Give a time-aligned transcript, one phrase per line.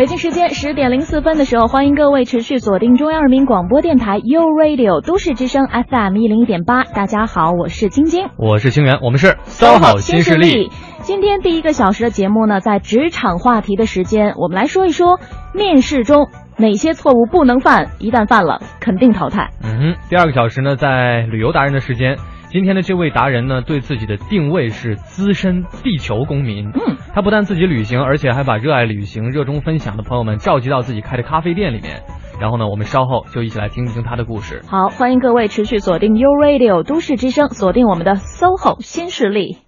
[0.00, 6.84] 北京时间十点零四分的时候，欢迎各位持续锁定中央人民广播电台 u Radio 都市之声 FM 一零一点八。
[6.84, 10.70] 大家好，我是晶晶，我是清源，我们是三好新势力。
[11.02, 15.20] 今天第一个小时的节目呢，在职场话题的时间，我们来说一说
[15.52, 19.50] 面试中哪些错误不能犯，一旦犯了肯定淘汰。
[19.62, 22.16] 嗯哼，第二个小时呢，在旅游达人的时间。
[22.52, 26.68] 今天的这位达人呢，对自己的定位是资深地球公民。
[26.70, 32.02] 嗯，他不但自己旅行，而且还把热爱旅行、热衷分享的朋友们召集到自己开的咖啡店里面。
[32.40, 34.64] 然后呢，我们稍后就一起来听一听他的故事。
[34.66, 39.58] 好，欢迎各位持续锁定 U Radio 都市之声，锁定我们的 SOHO 新势力。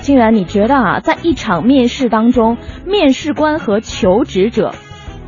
[0.00, 4.74] 竟然，你觉得啊，在一场面试当中，面试官和求职者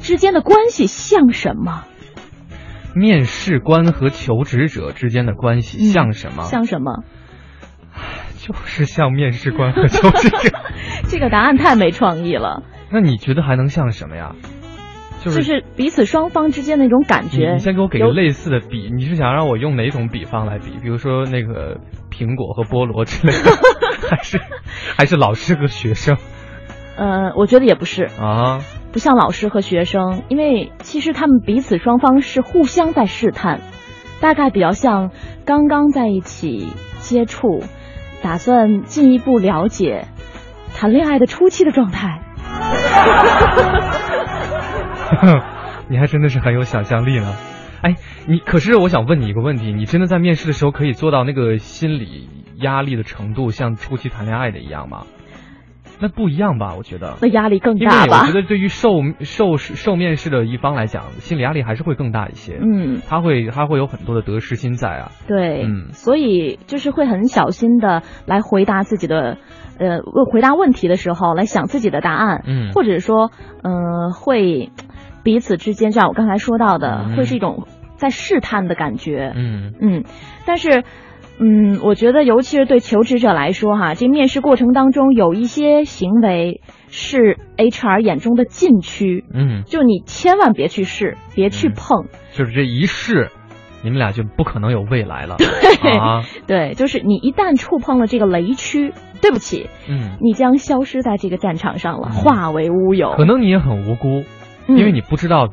[0.01, 1.85] 之间的关系像什么？
[2.99, 6.45] 面试官和求职者之间的关系像什么？
[6.45, 7.05] 像什么？
[8.39, 10.59] 就是像面试官和求职者。
[11.09, 12.63] 这个答案太没创意了。
[12.91, 14.35] 那你觉得还能像什么呀？
[15.23, 17.55] 就是彼此双方之间那种感觉。
[17.55, 20.71] 你先给我给个类似的比，你是想让我用哪种比方来比？
[20.81, 21.81] 比如说那个
[22.11, 23.51] 苹果和菠萝之类的，
[24.09, 24.41] 还是
[24.97, 26.17] 还是老师和学生？
[26.97, 28.61] 呃，我觉得也不是啊。
[28.97, 33.61] 不像老师和学生，因为其实他们彼此双方是互相在试探，
[34.23, 35.11] 大概比较像
[35.45, 36.69] 刚刚在一起
[37.01, 37.63] 接触，
[38.23, 40.07] 打算进一步了解，
[40.75, 42.23] 谈恋爱的初期的状态。
[45.91, 47.35] 你还真的是很有想象力呢。
[47.83, 52.31] 哎，你可是我想问你一个问题，你真的在面试的时候可以做到那个心理
[52.63, 55.03] 压力的程度，像初期谈恋爱的一样吗？
[55.99, 56.75] 那不一样吧？
[56.77, 58.23] 我觉得那压力更大吧。
[58.23, 58.91] 我觉得对于受
[59.21, 62.59] 受受面试的一方来讲，心理压力还是会更大一些。
[62.61, 65.13] 嗯，他会他会有很多的得失心在啊。
[65.27, 69.39] 对，嗯，所以就是会很小心的来回答自己的，
[69.79, 72.43] 呃，回答问题的时候来想自己的答案。
[72.47, 73.31] 嗯，或者说，
[73.63, 74.71] 嗯，会
[75.23, 79.33] 彼此之间，像我刚才说到的，会是一种在试探的感觉。
[79.35, 80.05] 嗯嗯，
[80.47, 80.85] 但是。
[81.39, 89.25] 嗯，我觉得尤其是对求职者来说，哈，这面试过程当中有一些行为是 HR 眼中的禁区。
[89.33, 92.07] 嗯，就你千万别去试，别去碰。
[92.33, 93.31] 就是这一试，
[93.83, 95.37] 你们俩就不可能有未来了。
[95.39, 103.13] 对，啊，对，就是你一旦触碰了这个雷区，对不起，嗯，你将消失在这个战场上了，化为乌有。
[103.13, 104.25] 可能你也很无辜，
[104.69, 105.49] 因为你不知道。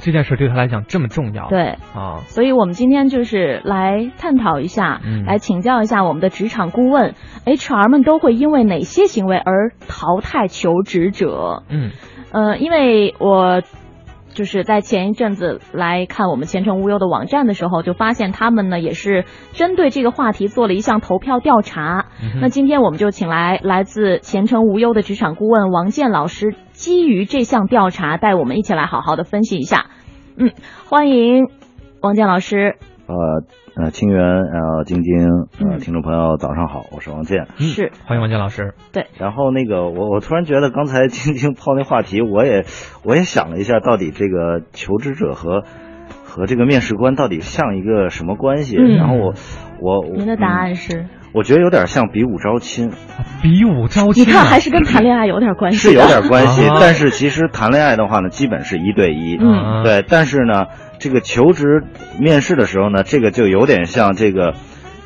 [0.00, 11.62] 这件事对他来讲这么重要，对啊，所以我们今天就是来探讨一下，嗯来请教一下我们的职场顾问，HR 们都会因为哪些行为而淘汰求职者？
[11.68, 11.90] 嗯，
[12.32, 13.62] 呃，因为我
[14.34, 22.06] 就是在前一阵子来看我们前程无忧的网站的时候，就发现他们呢也是针对这个话题做了一项投票调查。
[22.40, 26.54] 那今天我们就请来来自前程无忧的职场顾问王健老师。
[26.74, 29.86] 基于这项调查，带我们一起来好好的分析一下。
[30.36, 30.50] 嗯，
[30.86, 31.46] 欢迎
[32.02, 32.76] 王健老师。
[33.06, 33.14] 呃
[33.76, 35.28] 呃，清源，呃晶晶，
[35.60, 37.46] 呃，听众朋友早上好，我是王健。
[37.58, 38.74] 是，欢迎王健老师。
[38.92, 39.06] 对。
[39.18, 42.64] 然后那个，我我突然觉得刚才晶晶抛那话题，我也
[43.04, 45.62] 我也想了一下，到底这个求职者和
[46.24, 48.76] 和这个面试官到底像一个什么关系？
[48.76, 49.34] 然后我
[49.80, 51.06] 我您的答案是？
[51.34, 52.92] 我觉得有点像比武招亲，
[53.42, 56.62] 比武招亲，你看还是跟谈恋爱有点关系，是有点关系。
[56.78, 60.04] 但是其实谈恋爱的话呢，基本是一对一，嗯，对。
[60.08, 60.66] 但是呢，
[61.00, 61.82] 这个求职
[62.20, 64.54] 面试的时候呢，这个就有点像这个，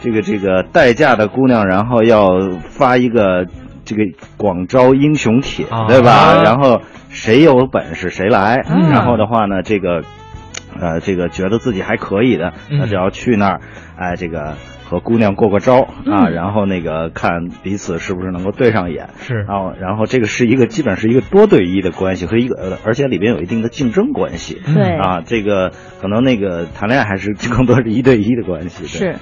[0.02, 2.28] 这个这个待嫁的姑娘，然后要
[2.60, 3.46] 发一个
[3.86, 4.02] 这个
[4.36, 6.42] 广招英雄帖，对吧？
[6.44, 10.02] 然后谁有本事谁来，然后的话呢，这个，
[10.78, 13.60] 呃，这个觉得自己还可以的，那就要去那儿，
[13.96, 14.56] 哎，这个。
[14.88, 24.96] 和姑娘过过招啊，然后那个看彼此是不是能够对上眼，是，然后然后这个是一个基本是一个多对一的关系和一个，而且里边有一定的竞争关系，对。
[24.96, 28.86] 啊，这个可能那个谈恋爱还是更多是一对一的关系。
[28.86, 29.16] 是，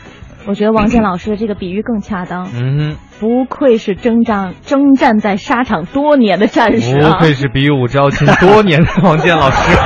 [0.46, 2.48] 我觉得王健老师的这个比喻更恰当。
[2.54, 9.76] 嗯，不愧是征战征战在沙场多年的战士，不愧是比武招亲多年的王健老师，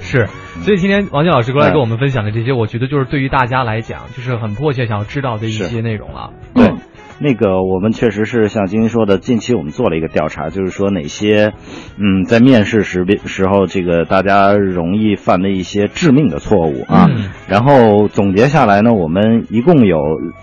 [0.00, 0.28] 是。
[0.64, 6.30] 所以今天王静老师过来跟我们分享的这些，我觉得就是对于大家来讲，就是很迫切想要知道的一些内容了。
[6.54, 6.72] 对，
[7.20, 11.52] 那个我们确实是像晶晶说的，近期我们做了一个调查，就是说哪些，
[11.98, 17.10] 嗯，在面试时时候这个大家容易犯的一些致命的错误啊。
[17.14, 19.98] 嗯然后总结下来呢，我们一共有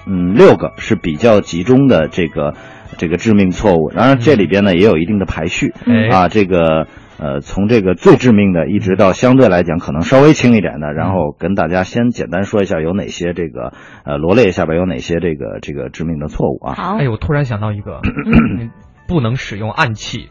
[0.06, 2.53] 嗯六个是比较集中的这个
[3.00, 6.85] 这个致命错误，当然这里边呢也有一定的排序、哎啊，这个。
[7.21, 13.73] 呃，从这个最致命的，一直到相对来讲可能稍微轻一点的，然后跟大家先简单说一下有哪些这个，
[14.03, 16.73] 呃，罗列一下吧，有哪些这个这个致命的错误啊？
[16.73, 18.01] 好哎，，我突然想到一个，
[19.07, 20.29] 不能使用暗器。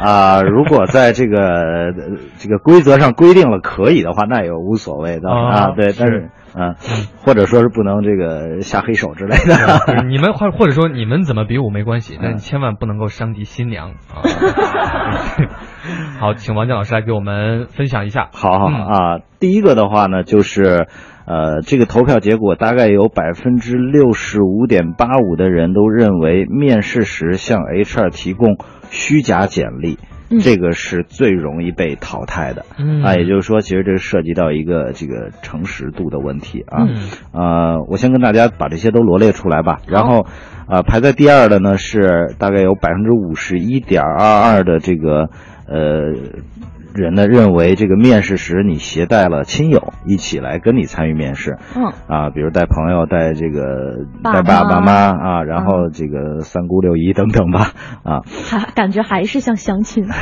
[0.00, 1.92] 啊，如果在这个呃
[2.38, 5.70] 这个规则上规定了可以的话，那也无所谓的啊啊。
[5.76, 6.74] 对，是但是嗯，
[7.22, 10.04] 或者说是不能这个下黑手之类的。
[10.08, 14.24] 你们 或或者说你们怎么比武没关系，但嗯你千万不能够伤及新娘啊。
[16.18, 18.30] 好，请王健老师来给我们分享一下。
[18.32, 20.86] 好好嗯啊，第一个的话呢，就是
[21.26, 28.56] 呃，这个投票结果大概有百分之六十五点八五的人都认为面试时向 HR 提供
[28.90, 29.98] 虚假简历。
[30.30, 30.38] 嗯。
[30.40, 33.02] 这个是最容易被淘汰的，嗯。
[33.02, 36.86] 啊，也就是说，其实这涉及到一个这个诚实度的问题啊。
[36.88, 36.96] 嗯。
[37.32, 39.80] 呃，我先跟大家把这些都罗列出来吧。
[39.86, 40.26] 然后，
[40.68, 45.28] 呃，排在第二的呢是大概有百分之五十一点二二的这个
[45.68, 46.12] 呃
[46.96, 51.58] 人呢认为这个面试时你携带了亲友一起来跟你参与面试。
[51.76, 57.72] 嗯，啊，比如带朋友、带这个爸带爸爸妈妈啊，然后这个三姑六姨等等吧
[58.02, 60.04] 啊，还感觉还是像相亲。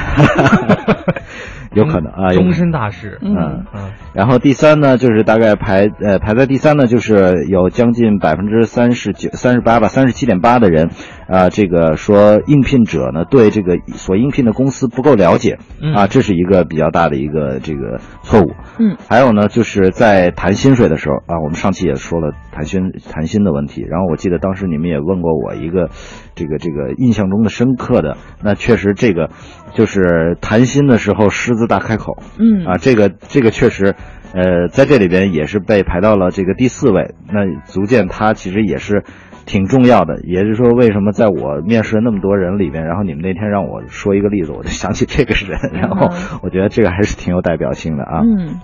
[1.74, 3.18] 有可能啊，终身大事。
[3.20, 3.34] 嗯。
[3.34, 3.64] 嗯。
[3.74, 3.90] 嗯。
[4.14, 10.90] 然后第三呢，就是大概排呃排在第三呢，就是有将近百分之三十九、三十八吧，三十七点八的人，
[11.26, 18.52] 啊、这个说应聘者呢对这个所应聘的公司不够了解，嗯啊，这是一个比较大的一个这个错误。
[18.78, 25.90] 嗯，还有呢，就是在谈薪水的时候啊，我们上期也说了谈薪谈薪的问题，然后我记得当时你们也问过我一个
[26.34, 29.30] 这个这个印象中的深刻的，那确实这个
[29.72, 32.64] 就是谈薪的时候狮子大开口，嗯。
[32.66, 33.94] 啊，这个这个确实，
[34.32, 39.04] 呃，在这里边也是被排到了这个第四位，那足见他其实也是
[39.46, 40.20] 挺重要的。
[40.25, 48.20] 也就是说，为什么在我面试的那么多人里边，然后你们那天让我说一个例子，我就想起这个人，然后嗯我觉得这个还是挺有代表性的啊。
[48.23, 48.61] 嗯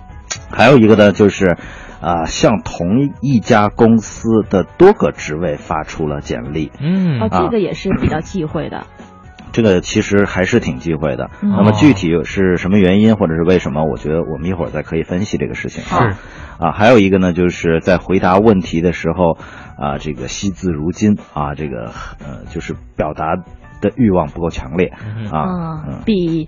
[0.49, 1.57] 还有一个呢，就是，
[1.99, 8.85] 啊、向同一家公司的多个职位发出了简历，嗯哦，啊这个也是比较忌讳的。
[9.51, 11.29] 这个其实还是挺忌讳的。
[11.41, 15.83] 嗯那么具体是什么原因，或者是为什么，我觉得我们一会儿再可以分析这个事情。
[15.83, 16.15] 好是
[16.57, 19.37] 啊，还有一个呢，就是在回答问题的时候，
[19.81, 23.35] 啊，这个惜字如金啊，这个呃，就是表达
[23.81, 26.47] 的欲望不够强烈嗯啊，比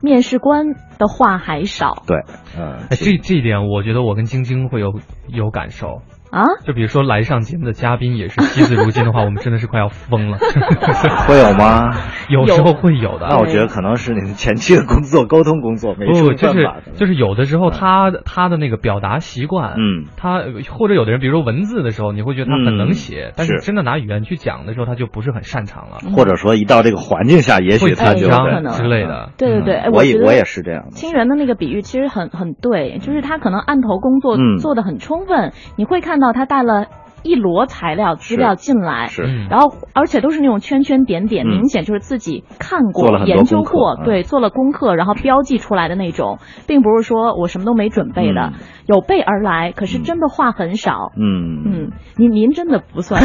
[0.00, 2.18] 面试官的话还少对，
[2.56, 6.02] 嗯，哎，这这一点我觉得我跟晶晶会有有感受。
[6.30, 6.44] 啊。
[6.64, 10.38] 就比如说来上节目的嘉宾也是惜字如金的话，我们真的是快要疯了。
[11.26, 11.92] 会有吗？
[12.28, 13.26] 有时候会有的。
[13.28, 28.28] 那我觉得可能是你们前期的工作沟通工作没不，就是就是有的时候他他的那个表达习惯，嗯，他或者有的人，比如说文字的时候，你会觉得他很能写，嗯但是是真的拿语言去讲的时候，他就不是很擅长了，或者说一到这个环境下，也许他就
[28.72, 29.30] 之类的。
[29.38, 30.90] 对对对，我也我也是这样的。
[30.92, 36.84] 清源的那个比喻其实很很对，就是他可能案头工作嗯做的很充分，你会看看到他带了
[37.28, 39.22] 一摞材料资料进来，是。
[39.22, 39.48] 嗯。
[39.50, 41.48] 然后而且都是那种圈圈点点，嗯。
[41.48, 44.04] 明显就是自己看过、了研究过，嗯。
[44.04, 48.52] 对，做了功课，然后标记出来的那种，并不是说我什么都没准备的，嗯。
[48.86, 51.12] 有备而来，可是嗯真的话很少。
[51.16, 51.62] 嗯。
[51.66, 53.22] 嗯，您您真的不算，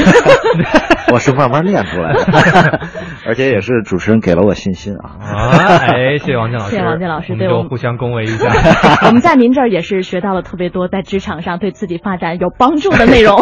[1.13, 2.79] 我是慢慢练出来的，
[3.25, 5.15] 而且也是主持人给了我信心啊。
[5.21, 8.49] 啊，哎，谢谢王健老师，谢谢王健老师对我们就互相恭维一下。
[9.07, 13.37] 我们在您这儿也是学到了特别多在职场上对自己发展有帮助的内容。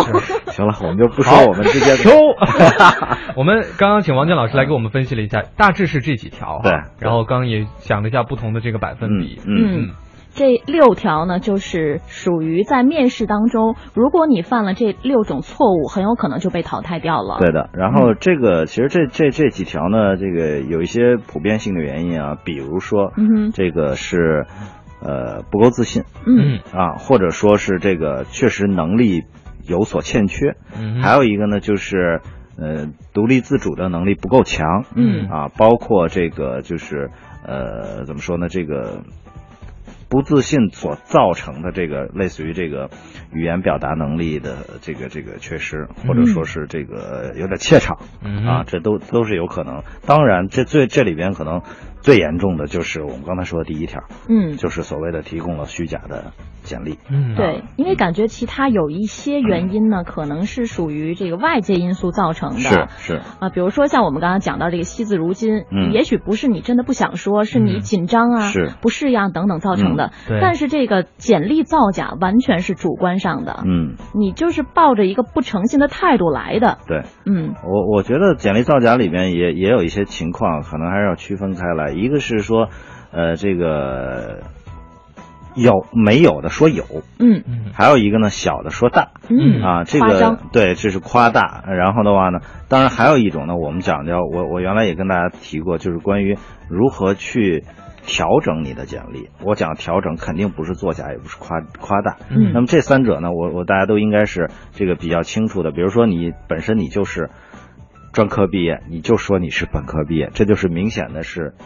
[0.52, 1.96] 行了，我们就不说我们之间的。
[1.98, 2.12] 收。
[3.36, 6.62] 我们刚刚请王健老师来给我们分析了一下，大致是这几条哈。
[6.64, 9.40] 对然后刚刚也讲了一下不同的这个百分比。
[9.48, 9.90] 嗯嗯，
[10.34, 17.38] 这六条呢，就是属于在面试当中，如果你犯了这六种错误，很有可能就被淘汰掉了。
[17.40, 24.46] 对的，然后这个其实这这这几条呢，这个有一些普遍性的原因啊，比如说，嗯哼这个是
[25.02, 29.24] 呃不够自信嗯啊，或者说是这个确实能力
[29.72, 32.20] 有所欠缺，嗯，还有一个呢就是
[32.58, 35.30] 呃独立自主的能力不够强，嗯。
[35.30, 37.10] 啊，包括这个就是
[37.44, 39.04] 呃怎么说呢，这个
[40.10, 42.90] 不自信所造成的这个类似于这个
[43.34, 47.98] 语言表达能力的这个这个缺失，或者说是这个有点怯场。
[48.22, 49.84] 嗯啊，这都都是有可能。
[50.06, 51.62] 当然，这最这里边可能
[52.02, 56.98] 最严重的就是我们刚才说的第一条，嗯，就是所谓的提供了虚假的简历。
[57.10, 62.60] 嗯，对，因为感觉其他有一些原因呢，可能是属于这个外界因素造成的。
[62.60, 70.12] 是是啊，比如说像我们刚刚讲到这个惜字如金，嗯也许不是你真的不想说，是你嗯紧张啊、是不适应、等等造成的。
[70.28, 76.78] 对但是这个简历造假完全是主观上的，嗯，你就是抱着一个不诚信的态度来的。
[76.88, 77.02] 对。
[77.26, 81.92] 嗯我我觉得简历造假里面也也有一些情况，可能还是要区分开来。
[81.92, 82.70] 一个是说，
[83.12, 84.40] 呃，这个
[85.56, 86.84] 有没有的说有，
[87.20, 89.10] 嗯嗯还有一个呢小的说大。
[89.30, 91.64] 嗯啊，这个对，这是夸大。
[91.68, 92.40] 然后的话呢，
[92.70, 96.38] 当然还有一种呢，我们讲叫我我原来也跟大家提过，就是关于
[96.70, 97.64] 如何去
[98.06, 99.30] 调整你的简历。
[99.44, 102.18] 我讲调整肯定不是作假，也不是夸夸大。
[102.30, 105.72] 嗯那么这三者呢，我我大家都应该是这个比较清楚的。
[105.72, 107.30] 比如说你本身你就是
[108.14, 111.66] 专科毕业，你就说你是本科毕业，这就是明显的是嗯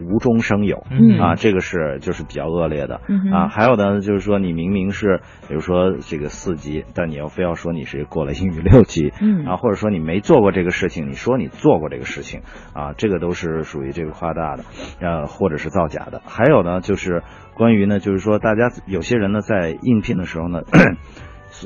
[0.00, 0.84] 无中生有。
[0.90, 3.48] 嗯啊，这个是就是比较恶劣的、嗯啊。
[3.48, 14.64] 还有呢，就是说你明明是，比如说这个四级，但你要非要说你是过了英语六级，嗯啊，或者说你没做过这个事情，你说你做过这个事情，啊，这个都是属于这个夸大的，
[15.00, 16.22] 呃，或者是造假的。
[16.26, 17.22] 还有呢，就是
[17.54, 20.62] 关于呢，就是说大家有些人呢在应聘的时候呢。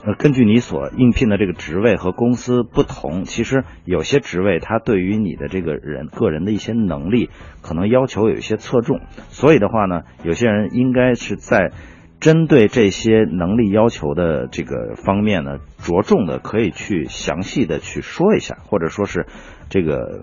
[0.04, 7.30] 呃，根据你所应聘的这个职位和公司不同，其实有些职位它对于你的这个人个人的一些能力，
[7.62, 9.00] 可能要求有一些侧重。
[9.30, 11.72] 所以的话呢，有些人应该是在
[12.20, 19.26] 针对这些能力要求的这个方面呢，着重的可以去详细的去说一下，或者说是
[19.70, 20.22] 这个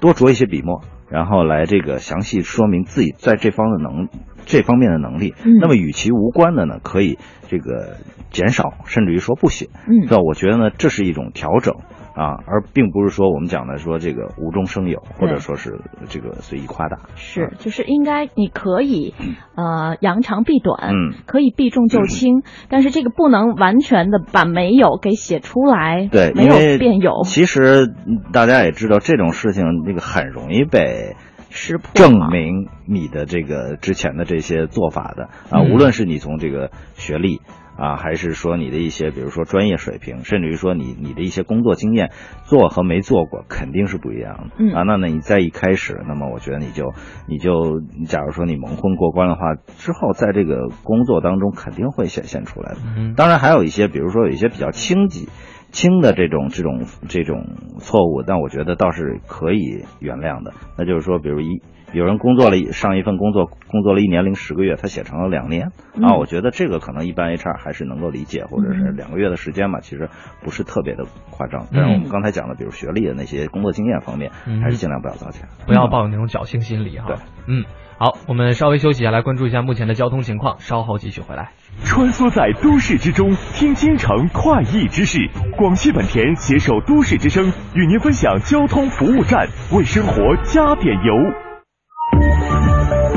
[0.00, 0.82] 多着一些笔墨，
[1.12, 4.08] 然后来这个详细说明自己在这方的能
[4.46, 5.34] 这方面的能力。
[5.44, 7.98] 嗯那么与其无关的呢，可以这个
[8.30, 9.66] 减少，甚至于说不写。
[9.86, 11.74] 嗯那我觉得呢，这是一种调整
[12.14, 16.98] 啊，而并不是说我们讲的说这个无中生有，或者说是这个随意夸大。
[17.16, 19.14] 是，就是应该你可以，
[19.56, 21.14] 呃，扬长避短，嗯。
[21.24, 31.16] 可以避重就轻，但是这个不能完全的把没有给写出来，对，没有变有，其实嗯大家也知道，这种事情那个很容易被
[31.48, 35.24] 识破证明你的这个之前的这些做法的。
[35.50, 35.72] 啊，嗯。
[35.72, 37.40] 无论是你从这个学历。
[37.82, 42.12] 啊，还是说你的一些，比如说专业水平，甚至于说你你的一些工作经验，
[42.44, 44.54] 做和没做过肯定是不一样的。
[44.58, 46.92] 嗯啊，那那你在一开始，那么我觉得你就
[47.26, 52.78] 你就，假如说你蒙混过关的话，之后在这个工作当中肯定会显现出来的。
[52.96, 55.28] 嗯当然还有一些，比如说有一些比较轻级、
[55.72, 57.44] 轻的这种这种这种
[57.80, 60.52] 错误，但我觉得倒是可以原谅的。
[60.78, 61.60] 那就是说，比如一
[61.92, 70.08] 有人工作了一上一份工作，工作了一年零十个月，他写成了两年啊，嗯我觉得这个可能一般 HR 还是能够理解，或者是嗯两个月的时间嘛，其实
[70.42, 71.66] 不是特别的夸张。
[71.72, 75.40] 但是我们刚才讲的，比如学历的那些工作经验方面，嗯还是尽量不要造假。
[75.66, 77.04] 不要抱有那种侥幸心理哈。
[77.06, 77.64] 对，嗯，
[77.98, 81.50] 好，我们稍微休息一下，来关注一下目前的交通情况，稍后继续回来。
[81.84, 85.28] 穿梭在都市之中，听京城快意之事。
[85.58, 91.51] 广汽本田携手都市之声，与您分享交通服务站，为生活加点油。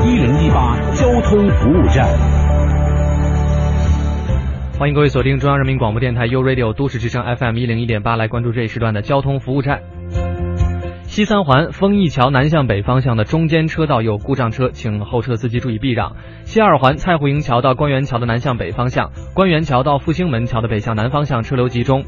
[0.04, 2.08] 一零一八交通服务站。
[4.78, 9.80] 欢迎各位锁定中央人民广播电台 u Radio 都市之声 FM 一零一点八，来关注这一时段的交通服务站。
[11.04, 16.16] 西三环丰益桥南向北方向的中间车道有故障车，请后车司机注意避让。
[16.44, 22.04] 西二环蔡湖营桥到官园桥的南向北方向，官园桥到复兴门桥的北向南方向车流集中。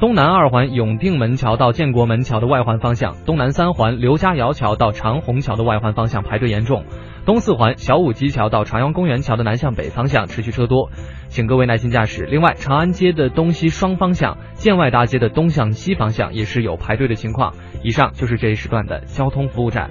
[0.00, 6.84] 东南二环永定门桥到建国门桥的外环方向，东南三环刘家窑桥到长虹桥的外环方向排队严重。
[7.24, 10.90] 东四环小武基桥到朝阳公园桥的南向北方向持续车多，
[11.28, 12.24] 请各位耐心驾驶。
[12.24, 17.54] 另外，长安街的东西双方向、建外大街的东向西方向也是有排队的情况。
[17.82, 19.90] 以上就是这一时段的交通服务站。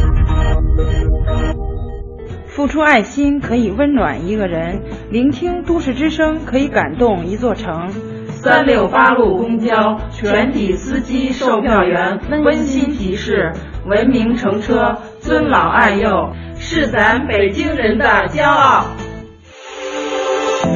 [2.61, 7.89] 付出爱心可以温暖一个人，聆听都市之声可以感动一座城。
[8.27, 13.51] 三六八路公交全体司机、售票员温馨提示：
[13.87, 18.85] 文明乘车，尊老爱幼，是咱北京人的骄傲。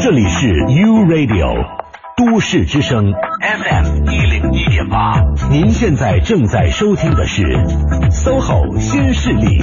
[0.02, 1.54] 这里是 U Radio
[2.18, 7.44] 都市之声 FM 一零一点八，您现在正在收听的是
[8.10, 9.62] SOHO 新势力。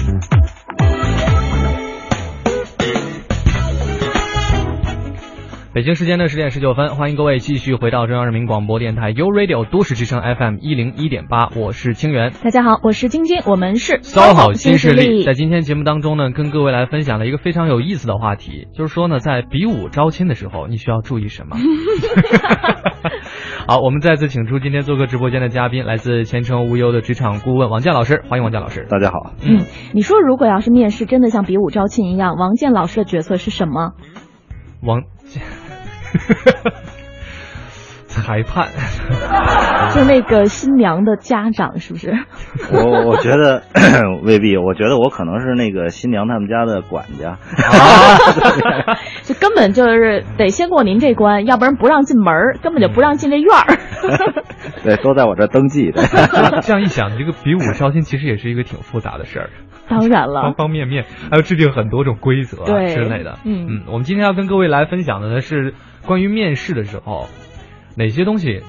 [5.75, 12.31] 北京时间的十点十九分，欢迎各位继续回到中央人民广播电台 u Radio 都市之声 FM 一零一点八，我是清源。
[12.45, 15.25] 大家好，我是晶晶，我们是骚好新势力。
[15.25, 21.57] 在今天节目当中呢，跟各位来分享了一个非常有意思的话题，就是说呢，在比武招亲的时候，你需要注意什么？
[23.67, 28.87] 好，我们再次请出今天做客直播间的嘉宾，来自前程无忧的职场顾问王健老师，欢迎王健老师。
[28.91, 29.33] 大家好。
[29.43, 29.65] 嗯，
[29.95, 33.95] 你说如果要是面试真的像比武招亲一样，王健老师的角色是什么？
[34.83, 35.05] 王。
[38.07, 38.69] 裁判，
[39.95, 42.13] 就那个新娘的家长是不是？
[42.71, 43.63] 我我觉得
[44.23, 47.39] 未必，我觉得我可能是那个新娘他们家的管家。
[49.25, 53.79] 就根本就是得先过您这关，要不然不让进门根本就不让进这院儿。
[54.85, 56.03] 对，都在我这登记的。
[56.61, 59.51] 这样一想，这个比武招亲其实也是一个挺复杂的事儿。
[59.89, 63.39] 当然了，方方面面还要制定很多种规则之类的。
[63.45, 65.75] 嗯嗯，我们今天要跟各位来分享的呢是
[66.07, 67.27] 关于面试的时候。
[67.95, 68.63] 哪些东西？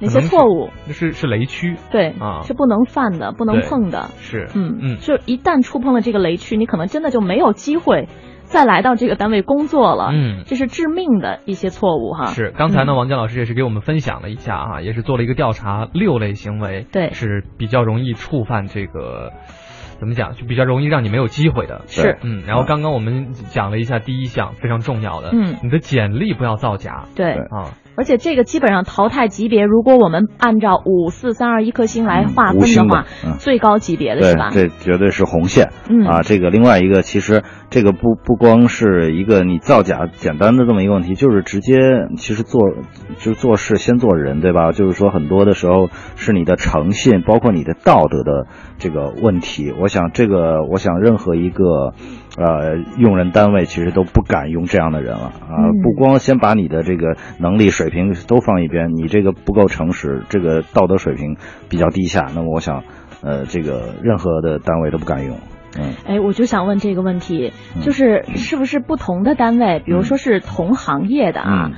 [0.00, 0.70] 哪些错误？
[0.88, 4.08] 是是雷区，对啊，是不能犯的，不能碰的。
[4.16, 8.08] 是，嗯嗯，就一旦触碰了这个雷区，你可能真的就没有机会
[8.44, 10.08] 再来到这个单位工作了。
[10.10, 12.28] 嗯，这是致命的一些错误哈。
[12.28, 19.32] 是，刚才呢，王健老师也是给我们分享了一下哈，也是做了一个调查，六类行为对是比较容易触犯这个，
[20.02, 21.82] 怎么讲就比较容易让你没有机会的。
[21.86, 27.04] 是，嗯，然后刚刚我们讲了一下第一项非常重要的，嗯，你的简历不要造假。
[27.14, 27.78] 对啊。
[27.94, 33.04] 而且这个基本上淘汰级别，如果我们按照五四三二一颗星来划分的话，
[33.38, 34.48] 最高级别的是吧？
[34.50, 35.70] 这绝对是红线。
[35.88, 42.60] 嗯啊，这个另外一个，其实这个不不光是一个你造假简单的这么一个问题，就是直接其实做
[43.16, 44.70] 就是做事先做人，对吧？
[44.70, 48.46] 就是说很多的时候是你的诚信，包括你的道德的
[48.78, 49.72] 这个问题。
[49.80, 51.92] 我想这个，我想任何一个。
[52.34, 55.68] 呃，用人单位其实都不敢用这样的人了啊！
[55.82, 61.36] 不光先把你的这个能力水平都放一边，你这个不够诚实，这个道德水平
[61.68, 62.84] 比较低下，那么我想，
[63.22, 65.36] 呃，这个任何的单位都不敢用。
[65.78, 71.70] 嗯，哎，我就想问这个问题，就是是不是不同的单位，比如说是同行业的啊？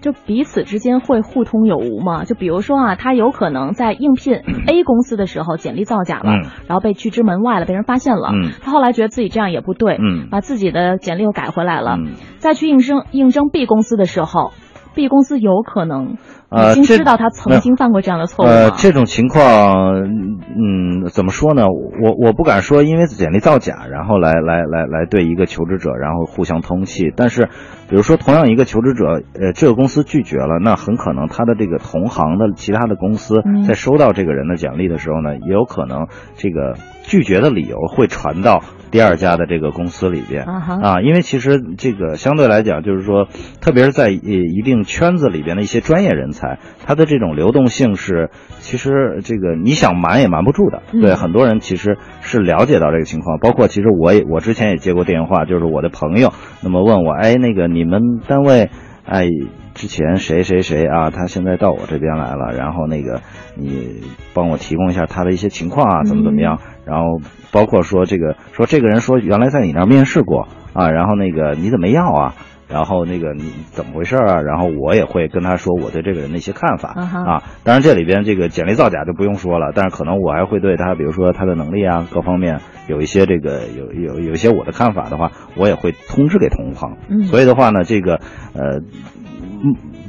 [0.00, 2.24] 就彼此之间会互通有无吗？
[2.24, 6.32] 就比如说啊，他有可能在应聘 A 公司的时候简历造假了，
[6.66, 8.32] 然后被拒之门外了，被人发现了。
[8.62, 9.98] 他后来觉得自己这样也不对，
[10.28, 11.98] 把自己的简历又改回来了，
[12.38, 14.50] 再去应征应征 B 公司的时候
[14.94, 16.16] ，B 公司有可能。
[16.54, 21.64] 已经知道他曾经犯过这样的错误呃，这种情况，嗯，怎么说呢？
[21.64, 27.10] 我我不敢说，因为简历造假，然后来来来来对一个求职者，然后互相通气。
[27.16, 27.48] 但是，
[27.88, 38.60] 比如说同样一个求职者，呃，这个公司拒绝了，那很可能他的这个同行的其他的公司在收到这个人的简历的时候呢，也有可能这个拒绝的理由会传到。
[38.92, 43.26] 第二家的这个公司里边啊，因为其实这个相对来讲，就是说，
[43.60, 50.82] 特别是在一定圈子里边的一些专业人才，他的这种流动性是，其实这个你想瞒也瞒不住的。
[50.92, 58.70] 对很多人其实是了解到这个情况，包括其实我也我之前也接过电话，就是我的朋友那么问我，哎，那个你们单位。
[59.04, 59.26] 哎，
[59.74, 61.10] 之前谁谁谁啊？
[61.10, 63.20] 他现在到我这边来了，然后那个
[63.56, 64.00] 你
[64.32, 66.58] 帮我提供一下他的一些情况啊，怎么怎么样？
[66.84, 72.34] 然后包括说这个，说这个人说原来在你那儿面试过啊，然后那个你怎么要啊？
[72.72, 74.40] 然后那个你怎么回事啊？
[74.40, 77.42] 然后我也会跟他说我对这个人的一些看法啊。
[77.64, 86.96] 当然这里边这个简历造假就不用说了，但是可能我还会对他，比如说他的能力啊各方面有一些这个有有有一些我的看法的话，我也会通知给同行。
[87.24, 88.14] 所以的话呢，这个
[88.54, 88.80] 呃，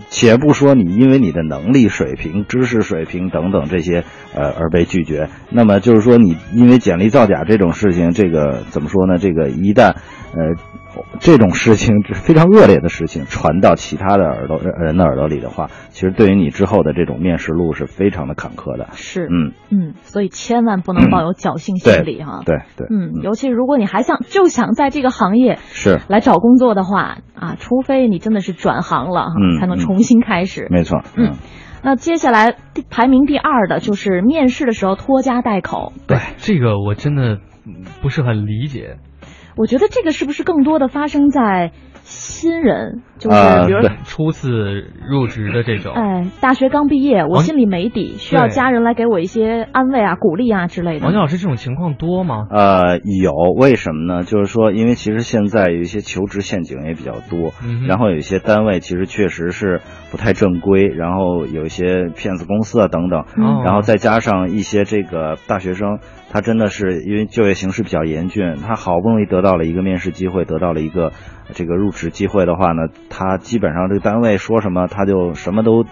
[0.09, 9.17] 且不说你因为你的能力水平、知识水平等等这些呃而被拒绝，那么就是说你因为简历造假这种事情，这个怎么说呢？
[9.17, 9.95] 这个一旦
[10.35, 10.55] 呃。
[11.19, 18.89] 这种事情是非常恶劣的事情，传到其他的耳朵人的耳朵里的话，其实对于你之后的这种面试路是非常的坎坷的。
[18.93, 22.41] 是，嗯嗯，所以千万不能抱有侥幸心理哈。
[22.45, 30.67] 对对，嗯，尤其如果你还想就想在这个行业是来找工作的话啊，除非你真的是转行了哈，才能重新开始。
[30.69, 31.33] 没错，嗯，
[31.83, 32.55] 那接下来
[32.89, 35.93] 排名第二的就是面试的时候拖家带口。
[36.07, 37.39] 对，这个我真的
[38.01, 38.97] 不是很理解。
[39.55, 41.71] 我觉得这个是不是更多的发生在
[42.03, 45.93] 新人，就是比如初次入职的这种。
[45.93, 51.05] 哎，大学刚毕业，我心里没底，需要家人来给我一些安慰啊、鼓励啊之类的。
[51.05, 52.47] 王老师，这种情况多吗？
[52.49, 54.23] 呃，有，为什么呢？
[54.23, 57.53] 就是说，因为其实现在有一些求职陷阱也比较多，
[57.87, 59.79] 然后有一些单位其实确实是
[60.11, 63.23] 不太正规，然后有一些骗子公司啊等等，
[63.63, 65.99] 然后再加上一些这个大学生。
[66.31, 71.11] 他真的是因为就业形势比较严峻，他好不容易得到了一个面试机会，得到了一个
[71.53, 75.85] 这个入职机会的话呢，他基本上这个单位说什么他就什么都。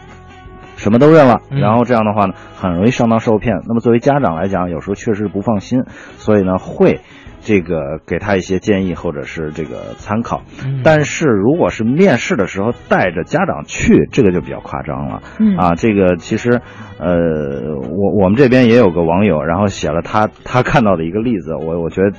[0.78, 3.62] 什么都认了，嗯然后这样的话呢，很容易上当受骗。
[3.68, 5.84] 那么作为家长来讲，有时候确实不放心，
[6.18, 7.02] 所以呢会
[7.42, 10.42] 这个给他一些建议或者是这个参考。
[10.66, 15.22] 嗯但是如果是面试的时候带着家长去，这个就比较夸张了。
[15.40, 16.62] 嗯啊，这个其实，
[16.98, 22.18] 呃，我我们这边也有个网友，然后写了他他看到的一个例子，我我觉得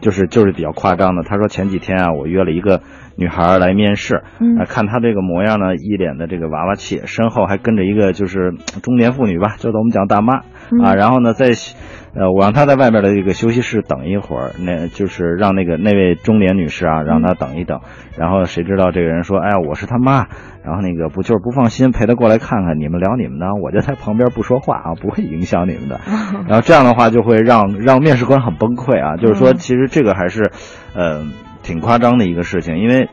[0.00, 1.24] 就是就是比较夸张的。
[1.24, 2.80] 他说前几天啊，我约了一个
[3.18, 10.36] 女孩来面试，嗯啊，看她这个模样呢，一脸的这个娃娃气，身后还跟着一个就是呃 中年妇女吧，就是我们讲大妈
[10.82, 11.50] 啊，然后呢在。
[12.14, 17.80] 呃，我让她在外边的这个休息室等一会儿，那就是让那个那位中年女士啊，让她等一等。
[18.16, 20.26] 然后谁知道这个人说，哎呀，我是他妈，
[20.64, 26.00] 然后那个不就是不放心，陪她过来看看，你们聊你们的，我就在旁边不说话啊，不会影响你们的。
[26.48, 30.50] 然后这样的话就会让让面试官很崩溃啊，就是说其实这个还是，
[30.96, 31.24] 呃，
[31.68, 33.08] 挺夸张的一个事情，因为。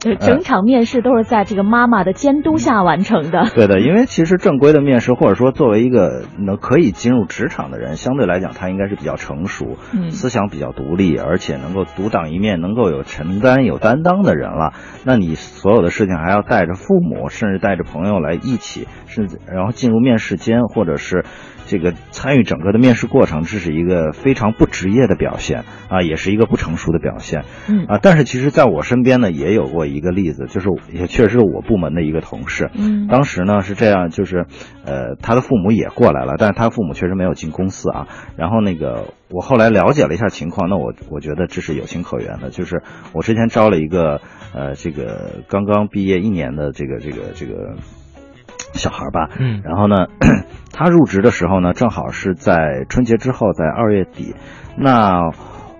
[0.00, 3.46] 对，整场面试都是在这个妈妈的监督下完成的。
[3.56, 14.74] 对的，因为其实正规的面试，或者说作为一个能可以进入职场的人，相对来讲，他应该是比较成熟，嗯思想比较独立，而且能够独当一面，能够有承担、有担当的人了。
[15.06, 21.24] 那你所有的事情还要带着父母，甚至带着朋友来一起，甚至然后进入面试间，或者是
[21.66, 27.44] 这个参与整个的面试过程，这是一个非常不职业的表现啊，也是一个不成熟的表现。
[27.68, 32.70] 嗯啊，但是其实在我身边呢，也有过一个例子，就是也确实是我部门的一个同事。
[32.74, 34.46] 嗯当时呢是这样，就是，
[34.84, 38.08] 呃，他的父母也过来了，但是他父母确实没有进公司啊。
[38.36, 44.20] 然后那个我后来了解了一下情况，那我我觉得这是有情可原的，就是我之前招了一个
[44.54, 47.76] 呃这个刚刚毕业一年的这个这个这个
[48.74, 50.06] 小孩吧，嗯然后呢，
[50.72, 54.34] 他入职的时候呢，正好是在春节之后，在二月底。
[54.76, 55.30] 那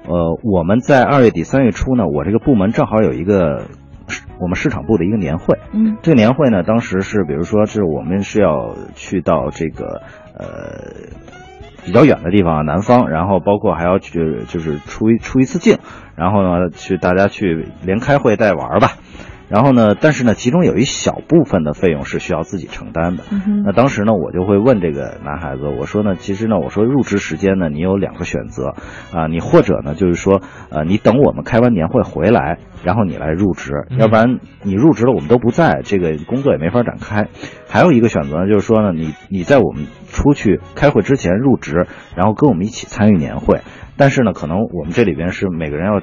[0.06, 3.62] 呃，我们在二月底三月初呢，我这个部门正好有一个
[4.38, 5.58] 我们市场部的一个年会。
[5.72, 10.02] 嗯这个年会呢，当时是比如说是我们是要去到这个
[10.38, 11.10] 呃
[11.84, 15.78] 比较远的地方，南方，然后包括还要去就是出一出一次境，
[16.16, 18.92] 然后呢去大家去连开会带玩儿吧。
[19.48, 23.24] 然后呢，但是呢，其中有一小部分的费用是需要自己承担的。
[23.30, 28.74] 嗯那当时呢，我就会问这个男孩子，我说呢，其实呢，我说入职时间呢，你有两个选择
[29.12, 37.28] 啊，你或者呢，就是说，呃，你等我们开完年会回来，然后你来入职，嗯要不然你入职了我们都不在，这个工作也没法展开。
[37.68, 43.60] 还有一个选择呢，就是说呢，你你在我们出去开会之前入职，然后跟我们一起参与年会。
[43.96, 46.00] 但是呢，可能我们这里边是每个人要，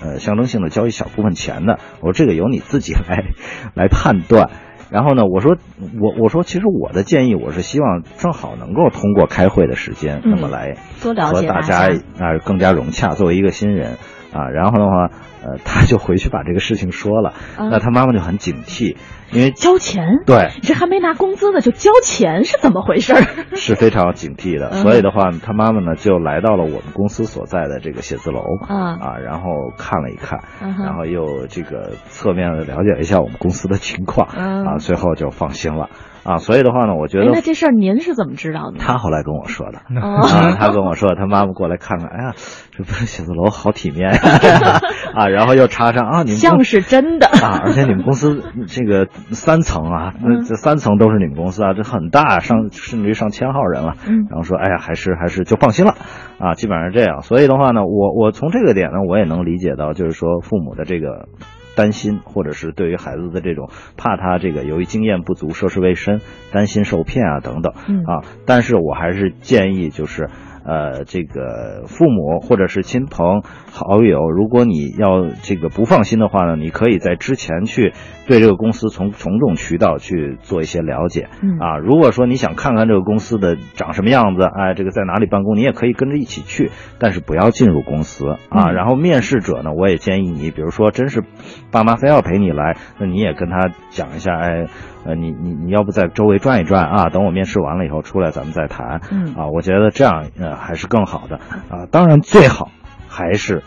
[0.00, 1.78] 呃，象征性的交一小部分钱的。
[2.00, 3.24] 我说这个由你自己来
[3.74, 4.50] 来判断。
[4.90, 5.56] 然后呢，我说
[6.00, 13.14] 我我说其实我的建议，我是希望正好能够通过开会的时间，嗯那么来和大家家啊更加融洽。
[13.14, 13.96] 作为一个新人
[14.34, 15.10] 啊，然后的话，
[15.44, 17.68] 呃，他就回去把这个事情说了，啊。
[17.70, 18.96] 那他妈妈就很警惕，
[19.32, 20.20] 因为交钱？
[20.26, 20.50] 对。
[20.60, 23.22] 你这还没拿工资呢就交钱是怎么回事儿？
[23.56, 24.82] 是非常警惕的，嗯。
[24.82, 28.40] 所以的话，他妈妈呢就来到了我们公司所在的这个写字楼。
[28.68, 28.98] 啊。
[29.00, 34.28] 啊，然后看了一看，嗯然后又这个侧面的了解了一下我们公司的情况。
[34.36, 34.64] 嗯。
[34.64, 35.88] 啊，最后就放心了
[36.24, 36.38] 啊。
[36.38, 38.78] 所以的话呢，我觉哎，得那这事儿您是怎么知道的呢？
[38.80, 39.78] 他后来跟我说的。
[40.00, 42.32] 哦啊，他跟我说，他妈妈过来看看，哎呀，
[42.70, 44.10] 这不是写字楼好体面
[45.14, 53.94] 啊，然后又插上啊，你们像是真的啊，而且你们公司这个三层啊，那这三层都是你们公司啊，这很大，上甚至于上千号人了。
[54.06, 55.94] 嗯然后说，哎呀，还是还是就放心了，
[56.38, 57.22] 啊，基本上是这样。
[57.22, 61.28] 所以的话呢，我我从这个点呢，我也能理解到，就是说父母的这个
[61.74, 66.20] 担心，或者是对于孩子的这种怕他这个由于经验不足、涉世未深，
[66.52, 67.72] 担心受骗啊等等。
[67.88, 70.28] 嗯啊，但是我还是建议就是。
[70.64, 77.92] 呃，这个父母或者是亲朋好友，如果你要这个不放心的话呢，你可以在之前去
[78.26, 81.28] 对这个公司从从众渠道去做一些了解。
[81.42, 88.68] 嗯啊，如果说你想看看这个公司的长什么样子，哎，这个在哪里办公，你也可以跟着一起去，但是不要进入公司啊。
[88.68, 91.22] 嗯然后面试者呢，我也建议你，比如说真是
[91.70, 94.66] 爸妈非要陪你来，那你也跟他讲一下，哎，
[95.04, 97.08] 呃，你你你要不在周围转一转啊？
[97.10, 99.00] 等我面试完了以后出来，咱们再谈。
[99.10, 101.36] 嗯啊，我觉得这样呃还是更好的
[101.68, 101.86] 啊。
[101.90, 102.70] 当然最好
[103.08, 103.62] 还是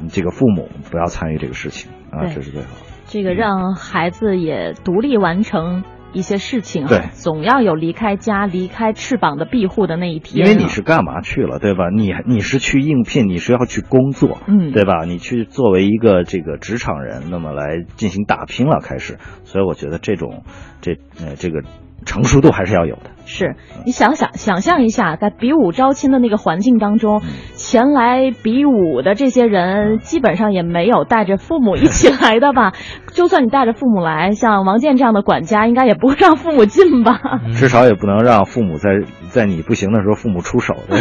[0.00, 2.68] 嗯这个父母不要参与这个事情啊，这是最好。
[3.06, 11.90] 这个让孩子也独立完成一些事情啊，对总要有离开家、离开翅膀的庇护的那一天、因为你是，干嘛去了，对吧？
[11.90, 15.04] 你你是去应聘，你是要去工作，嗯对吧？
[15.04, 19.18] 你去作为一个这个职场人，那么来进行打拼了，开始。
[19.44, 20.44] 所以我觉得这种
[20.80, 21.62] 这呃这个
[22.04, 23.10] 成熟度还是要有的。
[23.26, 32.72] 是你想想想象一下，在比武招亲的那个环境当中，嗯前来比武的这些人，基本上也没有带着父母一起来的吧？
[33.14, 37.18] 就算你带着父母来，像王健这样的管家，应该也不会让父母进吧？
[37.56, 38.90] 至少也不能让父母在
[39.30, 40.74] 在你不行的时候，父母出手。
[40.88, 41.00] 对，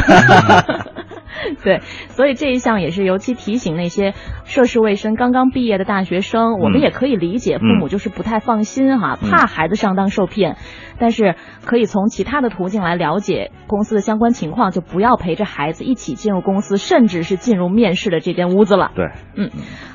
[2.09, 4.13] 所以这一项也是尤其提醒那些
[4.45, 10.57] 涉世未深、刚刚毕业的大学生，我们也可以理解，父母就是不太放心哈，怕孩子上当受骗。
[10.99, 18.91] 但是可以从其他的途径来了解公司的相关情况，就不要陪着孩子一起进入公司，甚至是进入面试的这间屋子了。
[18.95, 19.49] 对，嗯，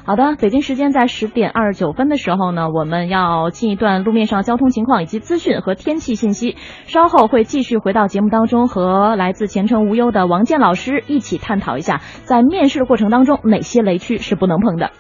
[0.05, 0.35] 好的。
[0.41, 6.57] 北京时间在十点二十九分的时候呢，我们要进一段路面上交通情况以及资讯和天气信息。
[6.87, 14.93] 稍后会继续回到节目当中，和来自前程无忧的王健老师一起探讨一下，在面试的过程当中哪些雷区是不能碰的。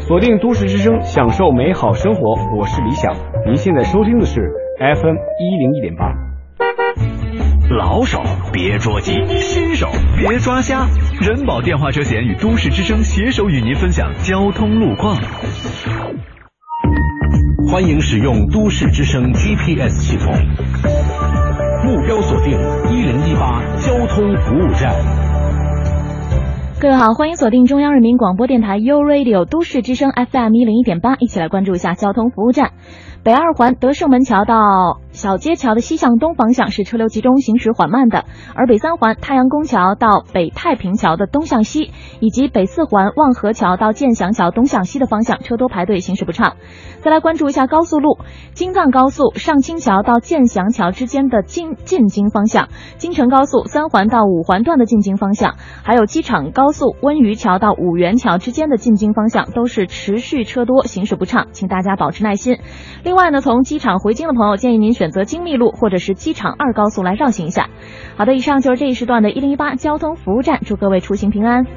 [0.00, 2.34] 锁定都市之声，享受美好生活。
[2.58, 3.14] 我是李想，
[3.46, 4.50] 您现在收听的是。
[4.78, 6.12] FM 一零一点八，
[7.76, 8.20] 老手
[8.52, 9.86] 别捉急，新手
[10.18, 10.88] 别抓瞎。
[11.20, 15.16] 人保电话车险与都市之声携手与您分享交通路况。
[17.70, 20.34] 欢迎使用都市之声 GPS 系统，
[21.84, 22.58] 目标锁定
[22.90, 23.81] 一零一八交
[24.14, 24.94] 通服务站。
[26.78, 32.72] 各位好，欢迎锁定中央人民广播电台 u Radio 都市之声 FM 一零一点八，一起来关注一下交通服务站。
[33.22, 46.56] 北二环德胜门桥到小街桥的西向东方向是车流集中、行驶缓慢的；而北三环太阳宫桥到北太平桥的东向西，以及北四环望河桥到建祥桥东向西的方向车多排队，行驶不畅。
[47.02, 48.18] 再来关注一下高速路，
[48.54, 62.58] 京藏高速上清桥到建祥桥之间的进进京方向，京承高速三环到五环段的进京方向，还有机场高速温榆桥到五元桥之间的进京方向都是持续车多，行驶不畅，请大家保持耐心。
[63.02, 67.68] 另外呢，从机场回京的朋友，建议您选择京密路或者是机场二高速来绕行一下。
[68.16, 71.64] 好的，以上就是这一时段的一零一八交通服务站，祝各位出行平安。
[71.64, 71.70] 哥，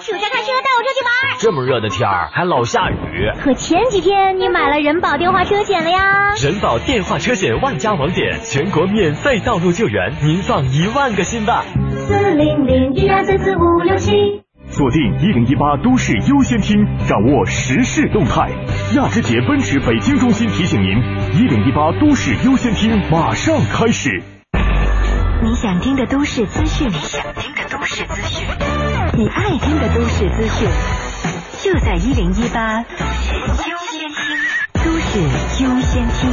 [0.00, 1.10] 树上看车，带我出去玩。
[1.38, 3.32] 这么热的天儿，还老下雨。
[3.42, 6.34] 可前几天你买了人保电话车险了呀？
[6.42, 11.64] 人保电话车险万家网点，全国免费道路救援，您放一万个心吧。
[11.88, 14.42] 四零零一二三四五六七。
[14.70, 18.48] 锁定一零一八都市优先听，掌握时事动态。
[18.94, 20.90] 亚之杰奔驰北京中心提醒您：
[21.34, 24.22] 一零一八都市优先听马上开始。
[25.42, 28.46] 你想听的都市资讯，你想听的都市资讯，
[29.18, 30.68] 你爱听的都市资讯，
[31.58, 33.34] 就在一零一八都市
[33.68, 34.38] 优先听。
[34.74, 35.18] 都市
[35.64, 36.30] 优先听。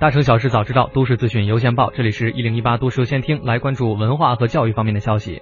[0.00, 1.92] 大城小事早知道，都市资讯优先报。
[1.94, 5.40] 这里是一零一八都市优先听，来关注文化和教育方面的消息。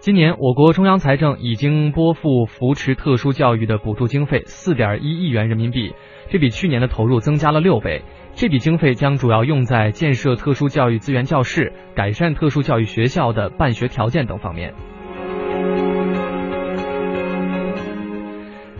[0.00, 5.92] 今年，我国中央财政已经拨付扶持特殊教育的补助经费四点一亿元人民币，
[6.30, 8.00] 这比去年的投入增加了六倍。
[8.32, 14.72] 这笔经费将主要用在建设特殊教育资源教室、改善特殊教育学校的办学条件等方面。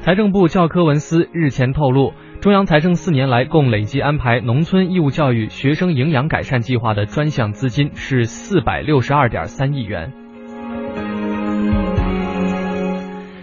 [0.01, 10.28] 财政部教科文司日前透露，中央财政四年来共累计安排农村义务教育学生营养改善计划的专项资金是四百六十二点三亿元。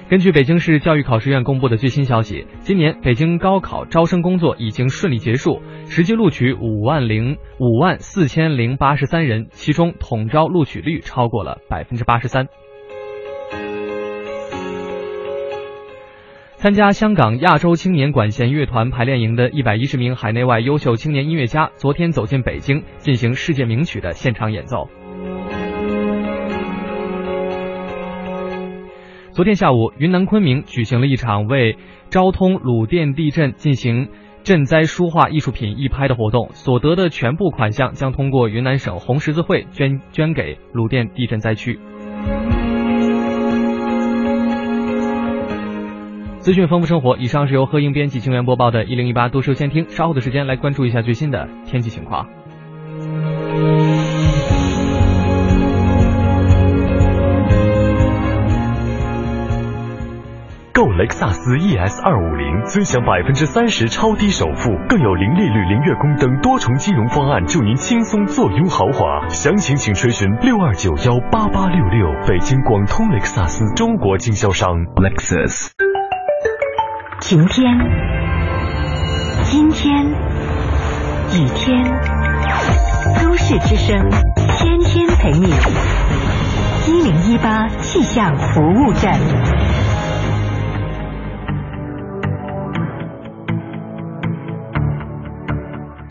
[0.08, 12.48] 根据北京市教育考试院公布的最新消息，今年北京高考招生工作已经顺利结束，实际录取五万零五万四千零八十三人，其中统招录取率超过了百分之八十三。
[16.58, 24.88] 参加香港亚洲青年管弦乐团排练营的一百一十名海内外优秀青年音乐家，昨天走进北京，进行世界名曲的现场演奏。
[29.36, 31.76] 昨天下午，云南昆明举行了一场为
[32.10, 34.08] 昭通鲁甸地震进行
[34.46, 41.78] 赈灾书画艺术品义拍的活动，所得的全部款项将通过云南省红十字会捐捐给鲁甸地震灾区。
[46.40, 52.26] 资讯丰富生活，以上是由贺英编辑、清源播报的《一零一八都市先听》，稍后的时间来关注一下最新的天气情况。
[60.98, 69.28] 雷克萨斯 ES 二五零，尊享百分之三十超低首付，更有零利率、零月供等多重金融方案，助您轻松坐拥豪华。
[69.28, 74.70] 详情请垂询六二九幺八八六六，北京广通雷克萨斯中国经销商。
[74.96, 75.72] Lexus。
[77.20, 77.78] 晴天，
[79.44, 80.06] 今天，
[81.34, 81.84] 雨天，
[83.22, 84.10] 都市之声，
[84.58, 85.54] 天天陪你。
[86.88, 89.20] 一零一八气象服务站。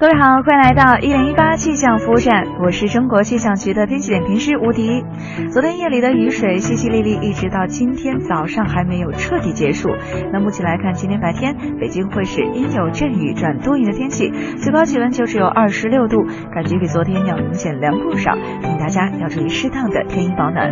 [0.05, 5.03] 各位好，欢迎来到一零一八气象服务站，我是中国气象局的天气点评师吴迪。
[5.51, 9.88] 昨天夜里的雨水淅淅沥沥，一直到今天早上还没有彻底结束。
[10.31, 18.37] 那目前来看，今天白天北京会是阴有阵雨转多云的天气，最高气温就只有二十六度，感觉比昨天要明显凉不少。
[18.61, 20.71] 请大家要注意适当的添衣保暖。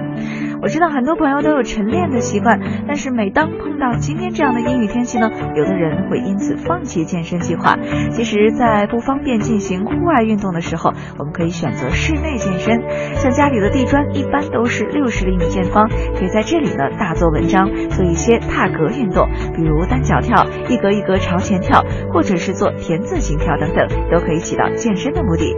[0.61, 7.79] 我知道很多朋友都有晨练的习惯，但是每当碰到今天这样的阴雨天气呢，有的人会因此放弃健身计划。
[8.11, 12.83] 其实，在不方便进行户外运动的时候，我们可以选择室内健身。
[13.17, 25.57] 像家里的地砖一般都是六十厘米见方，可以在这里呢大做文章，做一些踏格运动，比如单脚跳、一格一格朝前跳，或者是做田字形跳等等，都可以起到健身的目的。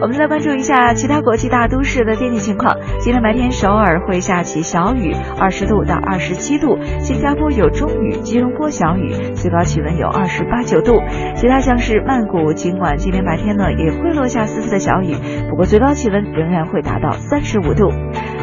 [0.00, 2.76] 我们再关注一下其他国际大都市的天气情况。
[3.00, 11.00] 今天白天，首尔会下起小雨，二十度到二十七度；新加坡有中雨，吉隆坡小雨，最高气温有二十八九度。
[11.36, 15.14] 其他像是曼谷，尽管今天白天呢也会落下丝丝的小雨，
[15.48, 17.90] 不过最高气温仍然会达到三十五度。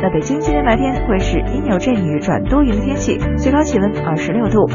[0.04, 4.68] 那北京今天白天会是阴有阵雨转多云的天气，最高气温二十六度。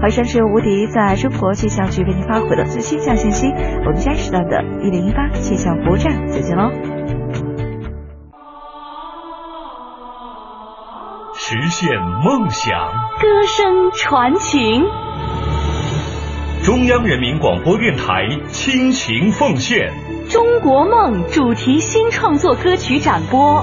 [0.00, 3.52] 好，以上是由吴迪在中国气象局为您发回的最新气象信息。
[3.84, 6.70] 我们下一时段的一零一八气象服务站再见喽。
[11.34, 12.74] 实现梦想，
[13.20, 14.82] 歌声传情。
[16.64, 19.92] 中央人民广播电台倾情奉献
[20.32, 23.62] 《中国梦》主题新创作歌曲展播，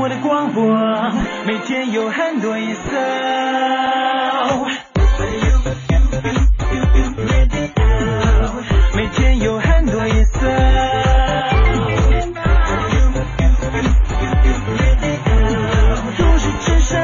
[0.00, 0.64] 我的广播，
[1.46, 2.80] 每天有很多颜色。
[8.96, 10.40] 每天有很多颜色。
[16.16, 16.98] 都市之声，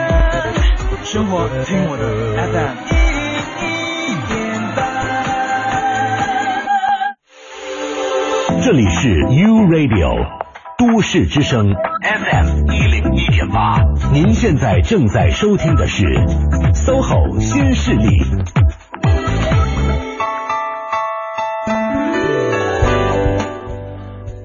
[1.04, 2.02] 生活听我的。
[8.64, 10.26] 这里是 U Radio
[10.78, 12.45] 都市之声 FM
[13.48, 13.80] 八，
[14.12, 16.04] 您现在正在收听的是
[16.74, 18.06] SOHO 新势力。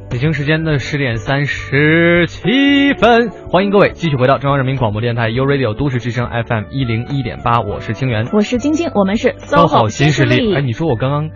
[0.10, 10.38] 北京时间的十点三十七分，欢迎各位继续回到中央人民广播电台 U Radio 都市之声 FM 一零一点八，我是清源，我是晶晶，我们是 SOHO 新势力。
[10.38, 10.56] 力。
[10.56, 11.30] 哎，你说我刚刚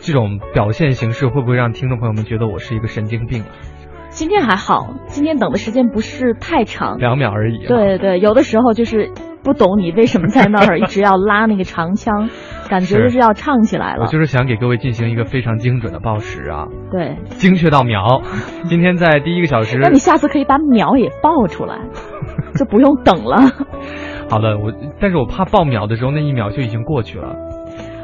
[0.00, 3.48] 这种表现形式会不会让听众朋友们觉得我是一个神经病啊？
[4.10, 7.66] 今天还好，今天等的时间不是太长，两秒而已。
[7.66, 9.10] 对对，有的时候就是
[9.42, 12.28] 不懂你为什么在那儿一直要拉那个长腔，
[12.68, 14.02] 感觉就是要唱起来了。
[14.02, 18.20] 我就是想给各位进行一个非常精准的报时啊，对，精确到秒。
[18.68, 21.78] 今天在第一个小时，那你下次可以把秒也报出来，
[22.58, 23.38] 就不用等了。
[24.28, 27.36] 好的，我但是我怕报秒的时候那一秒就已经过去了。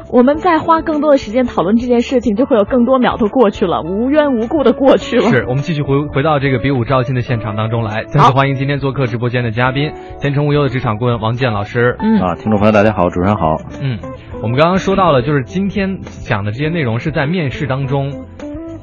[0.09, 5.23] 我们再花更多的时间讨论这件事情，就会有更多秒都过去了，无缘无故的过去了。
[5.23, 11.97] 是我们继续回回到这个比武招亲的现场当中来，再次欢迎今天做客直播间的嘉宾，前程无忧的职场顾问王健老师。
[11.99, 13.57] 嗯啊，听众朋友大家好，主持人好。
[13.81, 13.99] 嗯，
[14.41, 18.11] 我们刚刚说到了，就是今天讲的这些内容是在面试当中，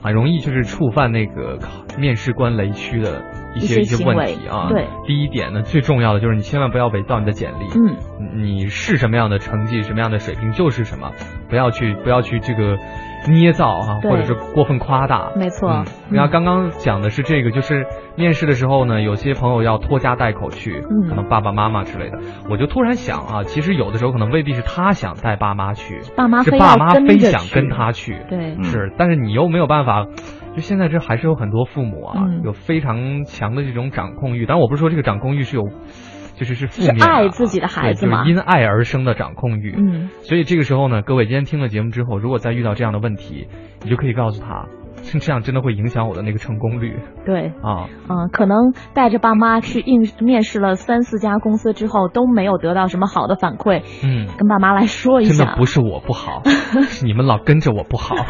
[0.05, 1.59] 很容易就是触犯那个
[1.99, 3.25] 面试官雷区的
[3.57, 4.69] 一些一些些问题啊。
[4.69, 7.65] 对，第一点呢，最重要的就是你千万不要伪造你的简历。
[7.75, 11.11] 嗯，你是什么样的成绩，什么样的水平就是什么，
[11.49, 12.77] 不要去不要去这个
[13.33, 15.31] 捏造啊，或者是过分夸大。
[15.37, 22.19] 没错嗯，然后刚刚讲的是这个，就是面试的时候呢，有些朋友要拖家带口去，嗯可能爸爸妈妈之类的。
[22.51, 28.19] 我就突然想啊，其实有的时候可能未必是他想带爸妈去，爸妈是爸妈非想跟他去。
[28.29, 30.07] 对是，但是你又没有办法。
[30.55, 34.47] 就现在这还是有很多父母啊，嗯有非常强的这种掌控欲。
[34.47, 35.65] 当然，我不是说这个掌控欲是有，
[36.35, 37.17] 就是是负是面的啊。
[37.17, 39.75] 爱自己的孩子就是因爱而生的掌控欲。
[39.77, 43.49] 嗯，所以这个时候呢，各位今天听了节目之后，如果再遇到这样的问题，
[43.83, 44.67] 你就可以告诉他，
[45.21, 47.87] 这样真的会影响我的那个成功率对，啊。
[48.09, 55.45] 嗯，可能带着爸妈去应面试了三四家公司之后，都没有得到什么好的反馈，嗯，跟爸妈来说一下。
[55.45, 56.43] 真的不是我不好，
[56.89, 58.15] 是你们老跟着我不好。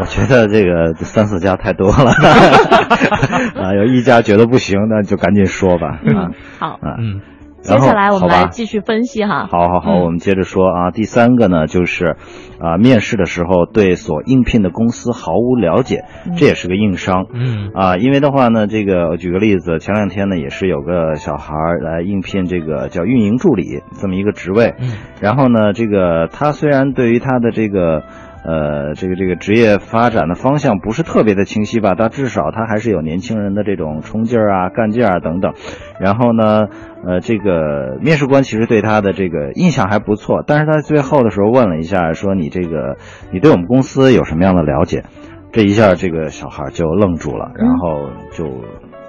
[0.00, 2.10] 我觉得这个三四家太多了，
[3.62, 5.86] 啊，有一家觉得不行，那就赶紧说吧。
[5.88, 7.20] 啊嗯，好，啊，嗯，
[7.64, 9.48] 接下来我们来继续分析哈。
[9.50, 10.90] 好好好，嗯我们接着说啊。
[10.90, 12.16] 第三个呢，就是
[12.60, 17.24] 啊，面试的时候对所应聘的公司毫无了解，嗯这也是个硬伤。
[17.32, 24.92] 嗯啊，因为的话呢，这个我举个例子，前两天呢也是有个小孩儿来应聘这个叫运营助理这么一个职位，嗯
[25.22, 28.02] 然后呢，这个他虽然对于他的这个
[28.44, 35.54] 呃这个这个职业发展的方向不是特别的清晰吧，但至少他还是有年轻人的这种冲劲儿啊、干劲儿啊等等。
[35.98, 36.68] 然后呢，
[37.06, 42.96] 呃，这个面试官其实对他的这个印象还不错，但是他最后的时候问了一下，说你这个
[43.32, 45.04] 你对我们公司有什么样的了解？
[45.52, 48.44] 这一下这个小孩就愣住了，然后就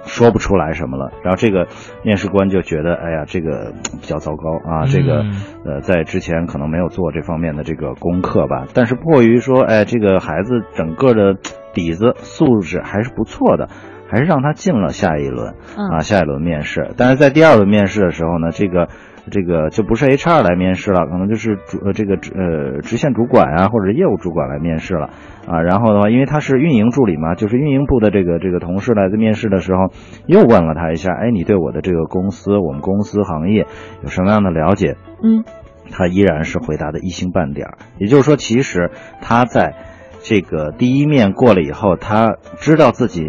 [0.06, 1.10] 说不出来什么了。
[1.22, 1.66] 然后这个
[2.02, 5.32] 面试官就觉得，哎呀，这个 比较糟糕啊，这个嗯
[5.64, 8.66] 呃，在之前可能没有做这方面的这个功课吧。
[8.72, 11.34] 但是迫于说，哎，这个孩子整个的
[11.74, 13.68] 底子素质还是不错的。
[14.08, 16.92] 还是让他进了下一轮嗯啊，下一轮面试。
[16.96, 18.88] 但是在第二轮面试的时候呢，这个
[19.30, 25.10] 这个就不是 HR 来面试了，可能就是主呃这个呃直线主管啊或者业务主管来面试了
[25.46, 25.60] 啊。
[25.62, 29.90] 然后的话，因为他是运营助理嘛，就是运营部的这个这个同事来在面试的时候，
[30.26, 33.66] 又问了他一下，哎，你对我的这个公司、我们公司行业
[34.02, 34.96] 有什么样的了解？
[35.22, 35.44] 嗯
[35.88, 37.78] 他依然是回答的一星半点儿。
[37.98, 39.74] 也就是说，其实他在
[40.20, 43.22] 这个第一面过了以后，他知道自己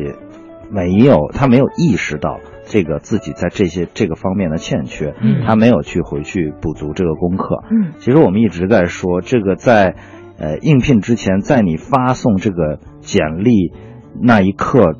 [0.71, 7.63] 没有，他没有意识到这个自己在这些这个方面的欠缺，嗯他没有去回去补足这个功课。
[7.71, 9.95] 嗯其实我们一直在说，这个在
[10.37, 13.71] 呃应聘之前，在你发送这个简历
[14.21, 14.95] 那一刻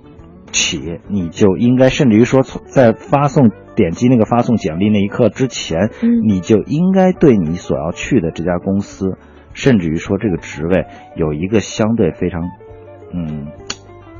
[0.51, 9.17] 起，你就应该，甚至于说在发送点击那个发送简历那一刻之前，嗯你就应该对你所要去的这家公司，
[9.53, 12.41] 甚至于说这个职位有一个相对非常
[13.13, 13.47] 嗯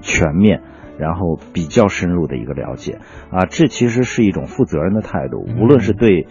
[0.02, 0.62] 全面。
[0.98, 3.00] 然后比较深入的一个了解
[3.32, 6.28] 啊，这其实是一种负责任的态度，无论是对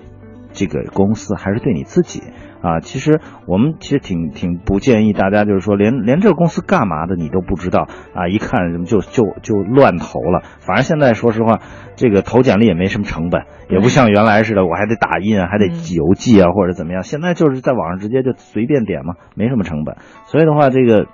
[0.53, 2.23] 这个公司还是对你自己
[2.63, 2.81] 啊。
[2.81, 10.43] 其实我们其实挺挺不建议大家，就是说连连这个公司干嘛的你都不知道啊，一看就就就乱投了。
[10.61, 11.61] 反正现在说实话，
[11.97, 17.03] 这个投简历也没什么成本，也不像原来似的，我还得打印啊，还得邮寄啊，或者怎么样。
[17.03, 19.97] 现在就是在网上直接就随便点嘛，没什么成本。
[20.25, 21.07] 所以的话，这个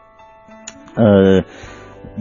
[0.94, 1.44] 呃。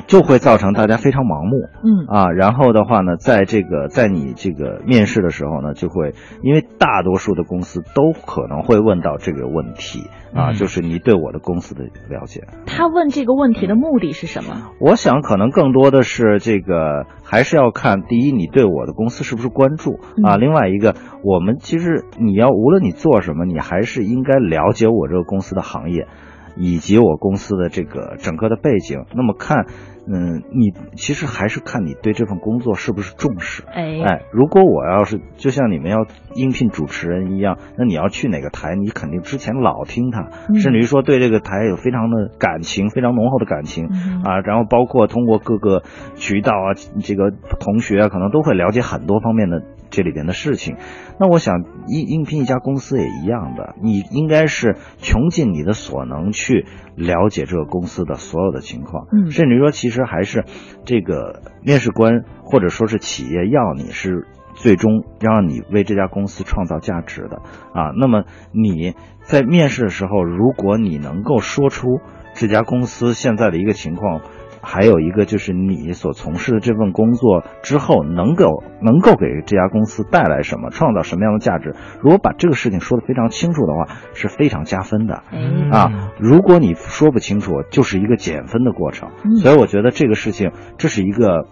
[0.08, 12.44] 就会造成大家非常盲目，嗯啊，然后的话呢，在这个在你这个面试的时候呢，就会因为大多数的公司都可能会问到这个问题啊，嗯就是你对我的公司的了解。
[12.66, 14.72] 他问这个问题的目的是什么？
[14.80, 20.36] 我想可能更多的是这个，还是要看第一，你对我的公司是不是关注啊？
[20.36, 26.08] 嗯另外一个，我们其实你要无论你做什么，你还是应该了解我这个公司的行业。
[26.62, 29.66] 以及我公司的这个整个的背景，那么看，
[30.08, 33.64] 嗯，你其实还是看你对这份工作是不是重视。
[33.66, 34.00] 哎。
[34.02, 36.06] 哎，如果我要是就像你们要
[36.36, 40.60] 应聘主持人一样，那你要去哪个台，你肯定之前老听他，嗯。
[40.60, 45.82] 甚至于说对这个台有非常的感情，非常浓厚的感情、嗯啊，然后包括通过各个
[46.16, 50.78] 渠道啊，这个同学啊，可能都会了解很多方面的这里边的事情。
[51.20, 56.66] 那我想应应聘一家公司也一样的，你应该是穷尽你的所能去
[56.96, 60.46] 了解这个公司的所有的情况，嗯甚至于说其实还是
[60.86, 64.26] 这个面试官或者说是企业要你是。
[64.54, 67.38] 最终让你为这家公司创造价值的
[67.74, 72.02] 啊，那么你在面试的时候，如果你能够说出
[72.36, 74.22] 这家公司现在的一个情况，
[74.62, 81.76] 还有一个就是你所从事的这份工作之后能够能够给这家公司带来什么，创造什么样的价值。
[82.02, 86.12] 如果把这个事情说得非常清楚的话，是非常加分的嗯啊。
[86.20, 89.10] 如果你说不清楚，就是一个减分的过程。
[89.26, 91.48] 嗯所以我觉得这个事情，这是一个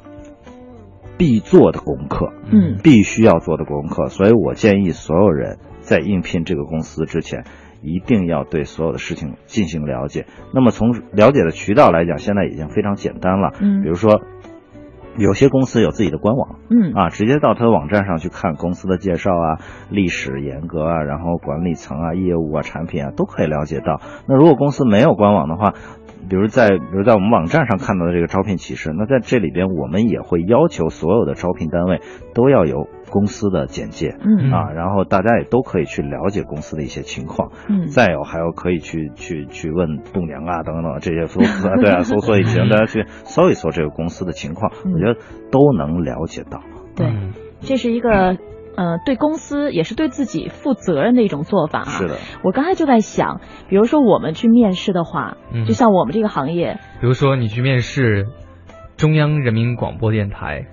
[1.17, 4.07] 必做的功课，嗯必须要做的功课。
[4.07, 7.45] 所以我建议所有人在应聘这个公司之前，
[7.81, 10.25] 一定要对所有的事情进行了解。
[10.53, 13.51] 那么从了解的渠道来讲，现在已经非常简单了。
[13.61, 14.21] 嗯比如说，
[15.17, 19.57] 有些公司有自己的官网，嗯啊，直接到它的网站上去看公司的介绍啊、
[19.89, 23.99] 历史严格啊，然后管理层啊、业务啊、产品啊都可以了解到。
[24.27, 25.73] 那如果公司没有官网的话，
[26.29, 32.01] 比如在比如在我们网站上看到的这个招聘启事，那在这里边我们也会要求所有的招聘单位
[32.33, 34.51] 都要有公司的简介，嗯。
[34.51, 37.87] 啊，然后大家也都可以去了解公司的一些情况，嗯。
[37.87, 44.93] 再有还有可以去去去问度娘啊等等这些搜索对啊搜索引擎，大家去搜一搜这个公司的情况，嗯。
[44.93, 45.19] 我觉得
[45.51, 46.61] 都能了解到。
[46.95, 47.33] 对，嗯。
[47.61, 48.37] 这是一个
[48.77, 51.85] 呃对公司也是对自己负责任的一种做法啊。
[51.85, 55.65] 是的，我刚才就在想，比如说我们去面试的话，嗯。
[55.65, 58.27] 就像我们这个行业，比如说你去面试
[58.97, 60.67] 中央人民广播电台，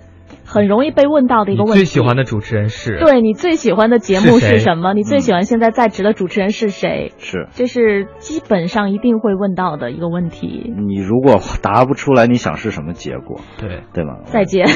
[0.47, 1.79] 很容易被问到的一个问题。
[1.79, 2.97] 最喜欢的主持人是？
[2.99, 4.93] 对你最喜欢的节目是什么？
[4.93, 7.11] 你最喜欢现在在职的主持人是谁？
[7.17, 10.73] 是，这是基本上一定会问到的一个问题。
[10.87, 13.41] 你如果答不出来，你想是什么结果？
[13.59, 14.19] 对，对吗？
[14.23, 14.65] 再见。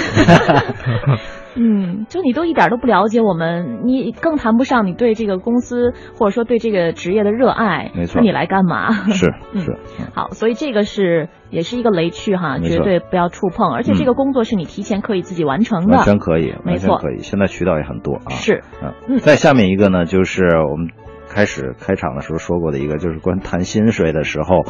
[1.54, 7.92] 嗯，就你都一点都不了解我们，你更谈不上你对这个公司或者说对这个职业的热爱。
[7.94, 8.92] 没错，那你来干嘛？
[9.10, 10.08] 是是、嗯。
[10.14, 13.72] 好，所以这个是也是一个雷区哈，绝对不要触碰。
[13.72, 17.20] 而且这个工作是你提前可以自己完成的，完全可以，没错，可以。
[17.20, 18.32] 现在渠道也很多啊。
[18.32, 18.64] 是，
[19.08, 19.20] 嗯。
[19.20, 20.90] 再下面一个呢，就是我们
[21.30, 24.64] 开始开场的时候说过的一个，就是关谈薪水的时候。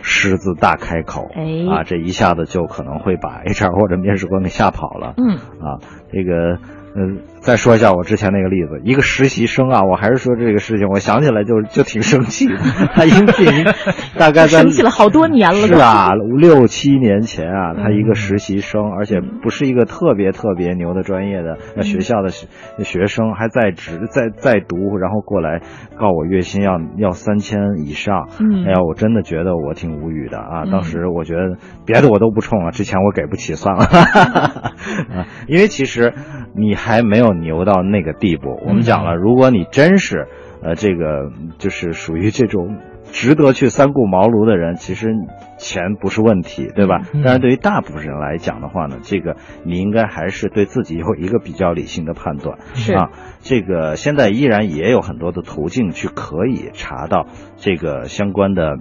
[0.00, 5.14] 狮子大开口，哎，啊，这一下子就可能会把 HR 或者面试官给吓跑了。
[5.16, 5.82] 嗯，啊，
[6.12, 6.58] 这个。
[6.94, 12.56] 嗯，再说一下我之前那个例子，一个实习生啊，我还是说这个事情，我想起来就就挺生气的。
[12.94, 13.46] 他应聘
[14.18, 25.60] 大概在生气了好多年了，是啊，六七年前啊，他一个实习生，而且不是一个特别特别牛的专业的那学校的学生，还在职在在读，然后过来
[25.98, 28.28] 告我月薪要要三千以上。
[28.40, 30.64] 嗯，哎呀，我真的觉得我挺无语的啊！
[30.70, 33.84] 当时我觉得别的我都不冲了，这钱我给不起算了。
[35.14, 36.14] 啊，因为其实
[36.54, 36.74] 你。
[36.78, 38.60] 还没有牛到那个地步。
[38.66, 40.26] 我们讲了，如果你真是，
[40.62, 42.78] 呃，这个就是属于这种
[43.12, 45.08] 值得去三顾茅庐的人，其实
[45.56, 47.02] 钱不是问题，对吧？
[47.24, 52.58] 但是对于大部分人来讲的话呢，这个你应该还是对自己有一个比较理性的判断。
[52.74, 53.10] 是啊，
[53.40, 57.26] 这个现在依然也有很多的途径去可以查到
[57.56, 58.76] 这个相关的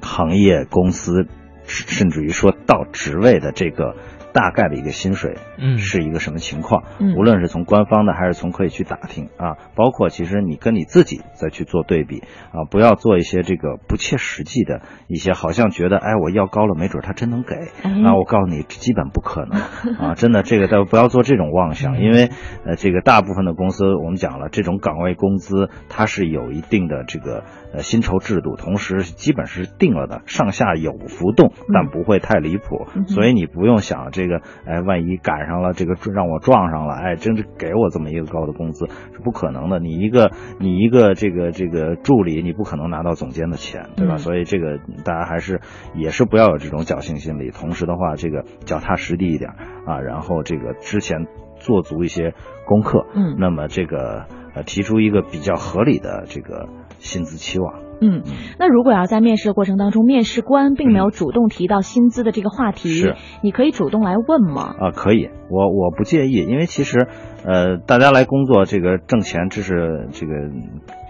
[0.00, 1.26] 行业公司，
[1.64, 3.94] 甚至于说到职位的这个。
[4.34, 6.82] 大概的一个薪水，嗯，是一个什么情况？
[6.98, 12.18] 嗯，无论是从官方的还是从可以去打听啊，包括其实你跟你自己再去做对比
[12.50, 17.54] 啊，不要做一些这个不切实际的一些，好像觉得哎我要高了，没准他真能给
[18.02, 19.60] 那，我告诉你基本不可能
[19.96, 22.30] 啊， 真的这个都不要做这种妄想，因为
[22.66, 27.44] 呃这个大部分的公司我们讲了，这种岗位工资它是有一定的这个
[27.74, 34.24] 呃薪酬制度，同时基本是定了的，上下有浮动，但不会太离谱，所以你不用想这。
[34.24, 39.78] 个哎，万一赶上了这个让我撞上了，哎，真是给我这么一个高的工资是不可能的。
[39.78, 44.16] 你一个你一个这个这个助理，你不可能拿到总监的钱，对吧？
[44.16, 45.60] 所以这个大家还是
[45.94, 47.50] 也是不要有这种侥幸心理。
[47.50, 49.50] 同时的话，这个脚踏实地一点
[49.86, 51.26] 啊，然后这个之前
[51.58, 52.32] 做足一些
[52.64, 56.66] 功课，嗯，那么这个呃提出一个比较合理的这个
[57.04, 57.74] 薪资期望。
[58.00, 58.22] 嗯，
[58.58, 64.74] 那如果要在面试的过程当中，面试官并没有主动提到薪资的这个话题，是，你可以主动来问吗？
[64.78, 67.06] 啊，可以，我我不介意，因为其实，
[67.46, 70.32] 呃，大家来工作这个挣钱，这是这个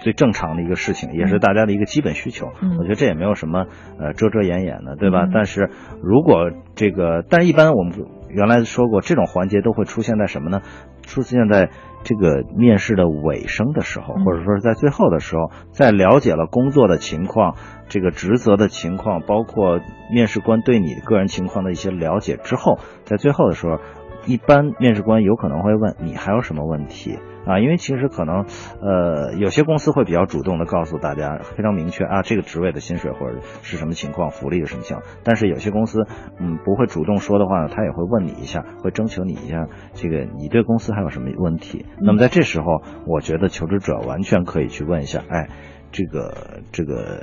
[0.03, 2.49] 最正常的一个事情，也是大家的一个基本需求。
[2.61, 3.65] 嗯，我觉得这也没有什么
[3.99, 5.27] 呃遮遮掩掩的，对吧？
[5.33, 5.71] 但是
[6.03, 7.95] 如果这个，但是一般我们
[8.29, 10.61] 原来说过，这种环节都会出现在什么呢？
[11.03, 11.71] 出现在。
[12.05, 17.57] 这个面试的尾声的时候，或者说是在最后的时候，在了解了工作的情况、
[17.89, 19.81] 这个职责的情况，包括
[20.13, 23.79] 面试官对你个人情况的一些了解之后，在最后的时候，
[24.27, 27.19] 一般面试官有可能会问你还有什么问题。
[27.47, 28.47] 啊，因为其实可能，
[28.81, 35.07] 呃，有些公司会比较主动的告诉大家，非常明确啊，这个职位的薪水或者是什么情况，福利是什么情况。
[35.25, 36.07] 但是有些公司，
[36.41, 41.85] 嗯，不会主动说的话，他也会问你一下，会征求你一下，这个你对公司还有什么问题？
[42.01, 45.49] 那么在这时候，我觉得求职者完全可以去问一下，哎。
[45.95, 47.23] 这个这个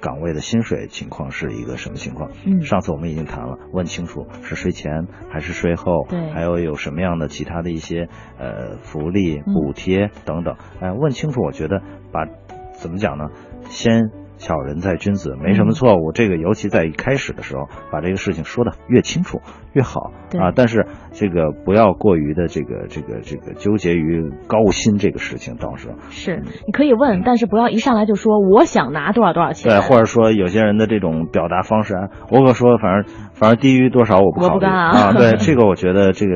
[0.00, 2.32] 岗位的薪水情况是一个什么情况？
[2.44, 11.80] 嗯，上次我们已经谈了，问清楚是税前还是税后，对，还有有什么样的其他的一些呃福利补贴等等，哎，问清楚，我觉得
[12.10, 12.26] 把
[12.72, 13.30] 怎么讲呢？
[13.68, 14.10] 先。
[14.40, 16.12] 小人在君子，没什么错误。
[16.12, 19.42] 这个尤其在一开始的时候，把这个事情说的越清楚
[19.74, 20.50] 越好啊。
[20.56, 29.70] 但是这个不要过于的这个这个这个纠结于高薪这个事情，到时候是你可以问，但是不要一上来就说我想拿多少多少钱。
[29.70, 35.12] 对，或者说有些人的这种表达方式啊，我可说反正反正低于多少我不考虑啊。
[35.12, 36.32] 对， 这个我觉得这个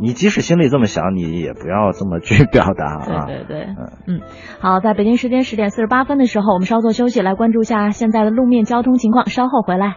[0.00, 3.26] 你即使心里这么想，你也不要这么去表达啊。
[3.26, 3.76] 对对对，嗯
[4.06, 4.20] 嗯。
[4.60, 7.52] 好，在北京时间十点四十八分的时候，我们稍作休息来关。
[7.52, 9.94] 注一下现在的路面交通情况，稍后回来。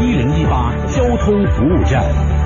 [0.00, 2.41] 一零一八交通服务站。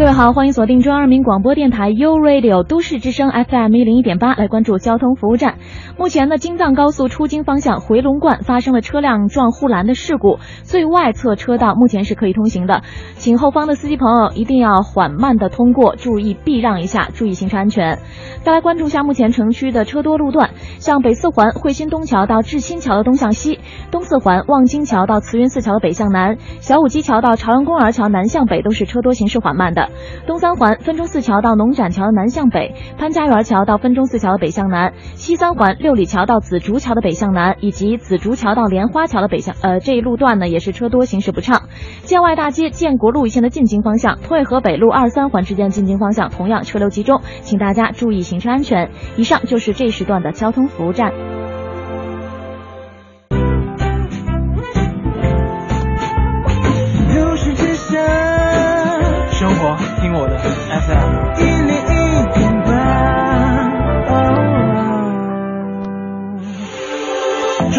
[0.00, 5.58] 各位好，欢迎锁定中央人民广播电台 u Radio 都市之声 FM 一零一点八，来关注交通服务站。
[5.98, 12.80] 目前呢，京藏高速出京方向回龙观发生了车辆撞护栏的事故，最外侧车道目前是可以通行的，
[13.16, 17.98] 请后方的司机朋友一定要缓慢的通过，注意避让一下，注意行车安全。
[18.42, 20.48] 再来关注一下目前城区的车多路段，
[20.78, 23.58] 像北四环惠新东桥到志新桥的东向西，
[23.90, 29.89] 东四环望京桥到慈云寺桥的北向南，小武基桥到朝阳公园桥南向北都是车多行驶缓慢的。
[30.26, 41.62] 东三环分钟寺桥到农展桥的南向北，潘家园桥到分钟寺桥的北向南，西三环六里桥到紫竹桥的北向南，以及紫竹桥到莲花桥的北向，呃，这一路段呢也是车多，行驶不畅。
[42.02, 48.90] 建外大街建国路一线的进京方向，通渭河北路二三环之间进京方向同样车流集中，请大家注意行车安全。
[49.16, 51.39] 以上就是这时段的交通服务站。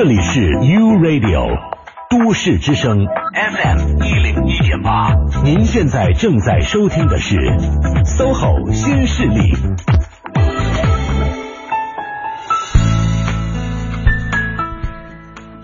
[0.03, 1.45] 这里是 U Radio
[2.09, 9.53] 都市之声 FM 一零一点八，您现在正在收听的是 SOHO 新势力。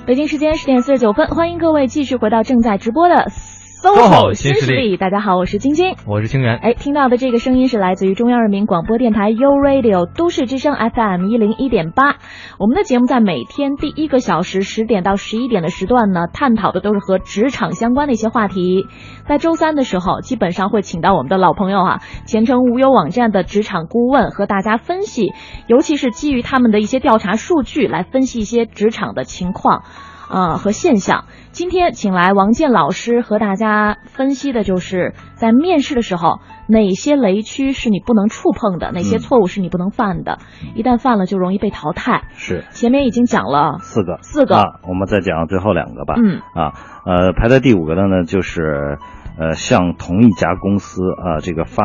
[0.06, 3.32] 北京时间十点四十九分，欢迎各位继续回到正在直播的
[3.80, 4.98] SOHO 新势力力。
[4.98, 5.94] 大家好，我是晶晶。
[6.08, 6.58] 我是清源。
[6.58, 12.16] 哎，听到的这个声音是来自于中央人民广播电台 u Radio 都市之声 FM 一零一点八。
[12.58, 18.88] 我们的节目在每天第一个小时十点到十一点的时段呢，探讨的都是和职场相关的一些话题。
[19.28, 25.34] 在周三的时候，基本上会请到我们的老朋友啊，前程无忧网站的职场顾问和大家分析，
[25.68, 29.84] 尤其是基于他们的一些调查数据来分析一些职场的情况。
[30.30, 31.26] 呃和现象。
[31.52, 40.38] 今天请来王健老师和大家分析的就是在面试的时候，哪些雷区是你不能触碰的，哪些错误是你不能犯的，
[40.76, 42.24] 一旦犯了就容易被淘汰。
[42.36, 46.14] 是前面已经讲了四个，四个啊，我们再讲最后两个吧。
[46.18, 46.74] 嗯啊，
[47.06, 49.00] 呃，排在第五个的呢，就是
[49.40, 51.84] 呃，向同一家公司啊、这个发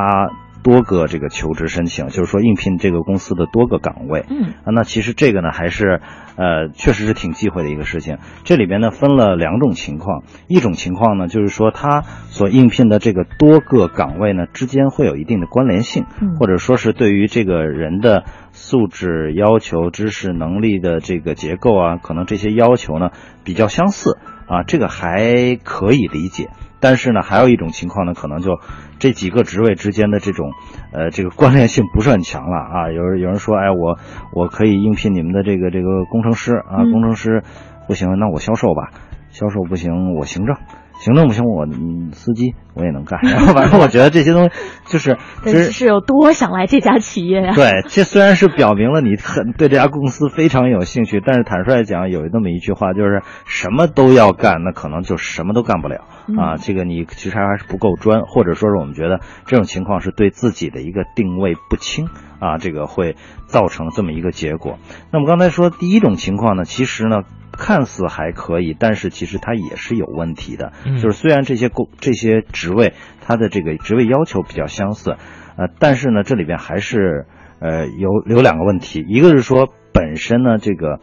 [0.63, 4.25] 多个这个求职申请，就是说应聘这个公司的多个岗位。
[4.29, 6.01] 嗯啊，那其实这个呢，还是
[6.37, 8.19] 呃，确实是挺忌讳的一个事情。
[8.45, 23.11] 这里边呢分了两种情况，一种情况呢，就是说他所应聘的这个多个岗位呢之间会有一定的关联性，嗯或者说是对于这个人的素质要求、知识能力的这个结构啊，可能这些要求呢
[23.45, 26.49] 比较相似啊，这个还可以理解。
[26.81, 28.59] 但是呢，还有一种情况呢，可能就
[28.99, 30.51] 这几个职位之间的这种，
[30.93, 32.93] 呃，这个关联性不是很强了啊。
[32.93, 33.99] 有人有人说，哎，我
[34.33, 37.43] 我可以应聘你们的这个这个工程师啊，嗯工程师
[37.87, 38.91] 不行，那我销售吧，
[39.31, 40.57] 销售不行，我行政。
[41.03, 43.19] 行政不行，我嗯司机我也能干。
[43.29, 44.51] 然后反正我觉得这些东西
[44.87, 47.55] 就是，其实是有多想来这家企业呀？
[47.57, 56.05] 对，这虽然是表明了你很对这家公司非常有兴趣，但是坦率讲，有那么一句话，就是什么都要干，那可能就什么都干不了
[56.39, 56.57] 啊。
[56.57, 62.07] 这个你其实还是不够专，或者说是我们觉得这种情况是对自己的一个定位不清
[62.39, 64.79] 啊，这个会造成这么一个结果。
[65.13, 67.23] 那么刚才说第一种情况呢，其实呢。
[67.65, 70.73] 看似还可以，但是其实它也是有问题的。
[70.85, 75.13] 嗯就是虽然这些工这些职位它的这个职位要求比较相似，
[75.57, 77.27] 呃，但是呢，这里边还是
[77.61, 80.99] 呃有有两个问题，一个是说本身呢这个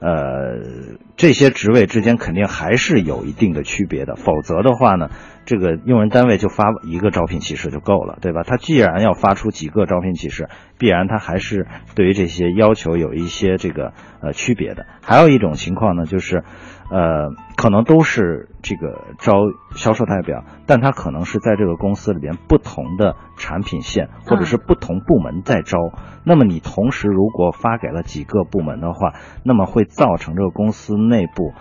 [0.00, 5.10] 呃这些职位之间肯定还是有一定的区别的，否则的话呢，
[5.46, 8.42] 这个用人单位就发一个招聘启事就够了，对吧？
[8.42, 14.86] 他既然要发出几个招聘启事，必然他还是对于这些要求有一些这个呃区别的。
[15.02, 16.44] 还有一种情况呢，就是
[16.90, 19.34] 呃可能都是这个招
[19.74, 25.78] 销售代表，但他可能是在这个公司里边不同的产品线或者是不同部门在招。
[26.24, 29.14] 那么你同时如果发给了几个部门的话，
[29.44, 31.52] 那么会造成这个公司内部。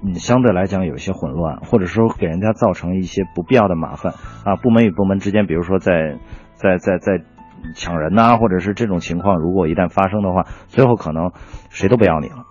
[0.00, 4.12] 嗯，相对来讲有一些混乱，或者说给人家造成一些不必要的麻烦
[4.44, 4.54] 啊。
[4.54, 6.18] 部门与部门之间，比如说在
[6.54, 7.24] 在在在
[7.74, 11.32] 抢人呐、或者是这种情况，如果一旦发生的话，最后可能
[11.68, 12.44] 谁都不要你了。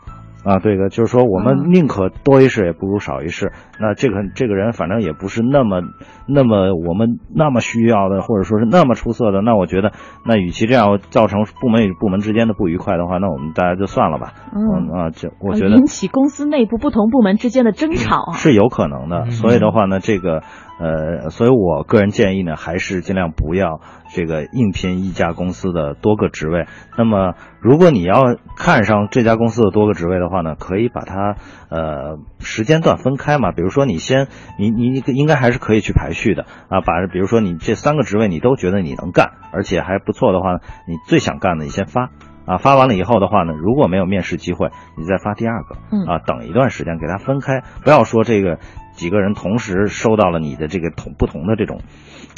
[0.48, 3.52] 啊，对的，就是说我们宁可多一事也不如少一事。
[3.82, 5.82] 那这个这个人反正也不是那么
[6.26, 9.42] 那么我们那么需要的，或者说是那么出色的。
[9.42, 9.92] 那我觉得，
[10.26, 14.34] 那与其这样造成部门与部门之间的不愉快的话，那我们大家就算了吧。
[14.56, 18.34] 嗯啊，这我觉得引起公司内部不同部门之间的争 吵啊。
[18.34, 19.30] 是有可能的。
[19.32, 20.44] 所以的话呢，这个
[20.80, 23.82] 呃，所以我个人建议呢，还是尽量不要
[24.14, 26.68] 这个应聘一家公司的多个职位。
[26.98, 31.36] 那么，如果你要看上这家公司的多个职位的话呢，可以把它
[31.70, 33.52] 呃时间段分开嘛。
[33.52, 34.28] 比如说，你先
[34.60, 40.54] 你你应该还是可以去排序的啊，把比如说你这三个职位你都觉得你能干，而且还不错的话，
[40.88, 42.12] 你最想干的你先发。
[42.48, 45.76] 啊，发完了以后的话呢，如果没有面试机会，你再发第二个。
[45.92, 48.58] 嗯啊，等一段时间给他分开，不要说这个
[48.94, 51.82] 几个人同时收到了你的这个同不同的这种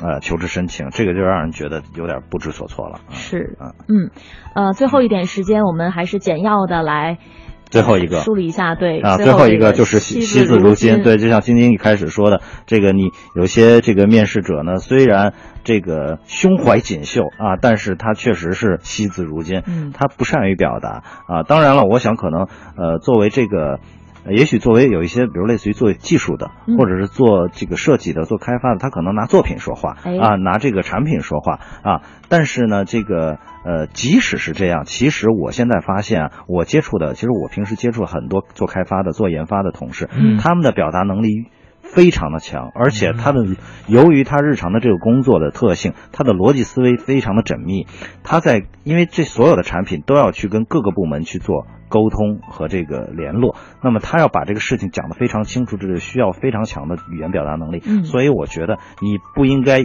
[0.03, 2.99] 呃求职申请，这个就让人觉得有点不知所措了。
[3.11, 4.09] 是，啊，嗯，
[4.55, 7.19] 呃，最后一点时间，我们还是简要的来。
[7.69, 21.43] 最后一个梳理一下，对啊，最最后一个个就是惜惜字如金，对，就像晶晶一开始说的，这个你有些这个面试者呢，虽然这个胸怀锦绣啊，但是他确实是惜字如金，嗯，他不善于表达啊。
[21.47, 23.79] 当然了，我想可能呃，作为这个。
[24.31, 32.01] 也许作为有一些，比如类似于做技术的，嗯或者是做这个设计的、做开发的，他可能拿作品说话哎啊，拿这个产品说话啊。
[32.29, 41.47] 但是呢，这个呃，即使是这样，其实我现在发现啊，我接触的，其实我平时接触很多做开发的、做研发的同事，嗯他们的表达能力。
[41.93, 43.39] 非常的强，而且他的
[43.87, 47.87] 由于他日常的这个工作的特性，他的逻辑思维非常的缜密。
[48.23, 57.81] 他在因为这所有的产品都要去跟各个部门去做沟通和这个联络，那么他要把这个事情讲得非常清楚，这是需要非常强的语言表达能力。
[57.85, 59.83] 嗯所以我觉得你不应该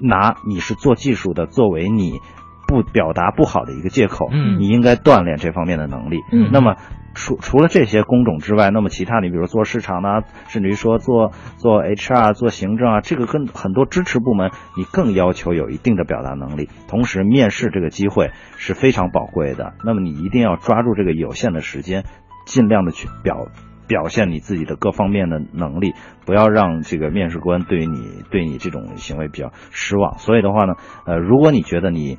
[0.00, 2.20] 拿你是做技术的作为你
[2.68, 6.18] 不表达不好的一个借口，嗯你应该锻炼这方面的能力。
[6.30, 6.76] 嗯那么
[7.14, 16.68] 除除了这些工种之外，那么其他你比如做市场啊，甚至于说做做 HR 做行政啊，这个跟很多支持部门你更要求有一定的表达能力。
[16.88, 22.04] 同时，面试这个机会是非常宝贵的，那么你一定要抓住这个有限的时间，
[22.46, 23.46] 尽量的去表。
[23.86, 25.92] 表现你自己的各方面的能力，
[26.24, 30.16] 不要让这个面试官对你对你这种行为比较失望。
[30.16, 32.16] 所以的话呢，呃，如果你觉得你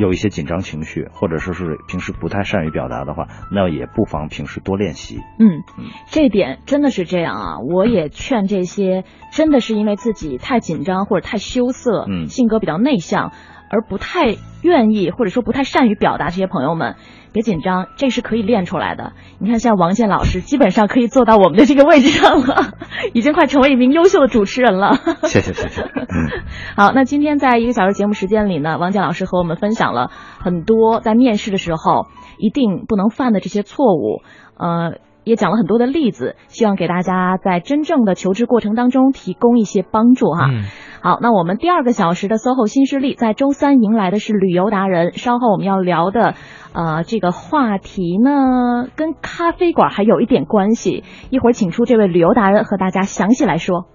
[0.00, 5.18] 有一些紧张情绪，或者说是平时不太善于表达的话，那也不妨平时多练习。
[5.38, 5.62] 嗯，
[6.06, 7.58] 这点真的是这样啊！
[7.60, 13.32] 我也劝这些真的是因为自己太紧张或者太羞涩，嗯性格比较内向，
[13.72, 16.96] 而不太愿意或者说不太善于表达这些朋友们，
[17.32, 19.14] 别紧张，这是可以练出来的。
[19.38, 22.74] 你看，像王健老师，基本上可以做到我们的这个位置上了，
[23.14, 24.94] 已经快成为一名优秀的主持人了。
[25.22, 25.82] 谢谢谢谢。
[25.82, 26.28] 嗯
[26.76, 34.20] 好，那今天在一个小时节目时间里呢，王健老师和我们分享了很多在面试的时候一定不能犯的这些错误，
[34.58, 40.48] 呃，也讲了很多的例子，希望给大家在真正的求职过程当中提供一些帮助哈。
[40.50, 40.64] 嗯
[41.02, 46.34] 好，那我们第二个小时的 SOHO 新势力在周三迎来的是旅游达人，稍后我们要聊的
[46.72, 53.86] 呃这个话题呢，跟咖啡馆还有一点关系，一会儿请出这位旅游达人和大家详细来说。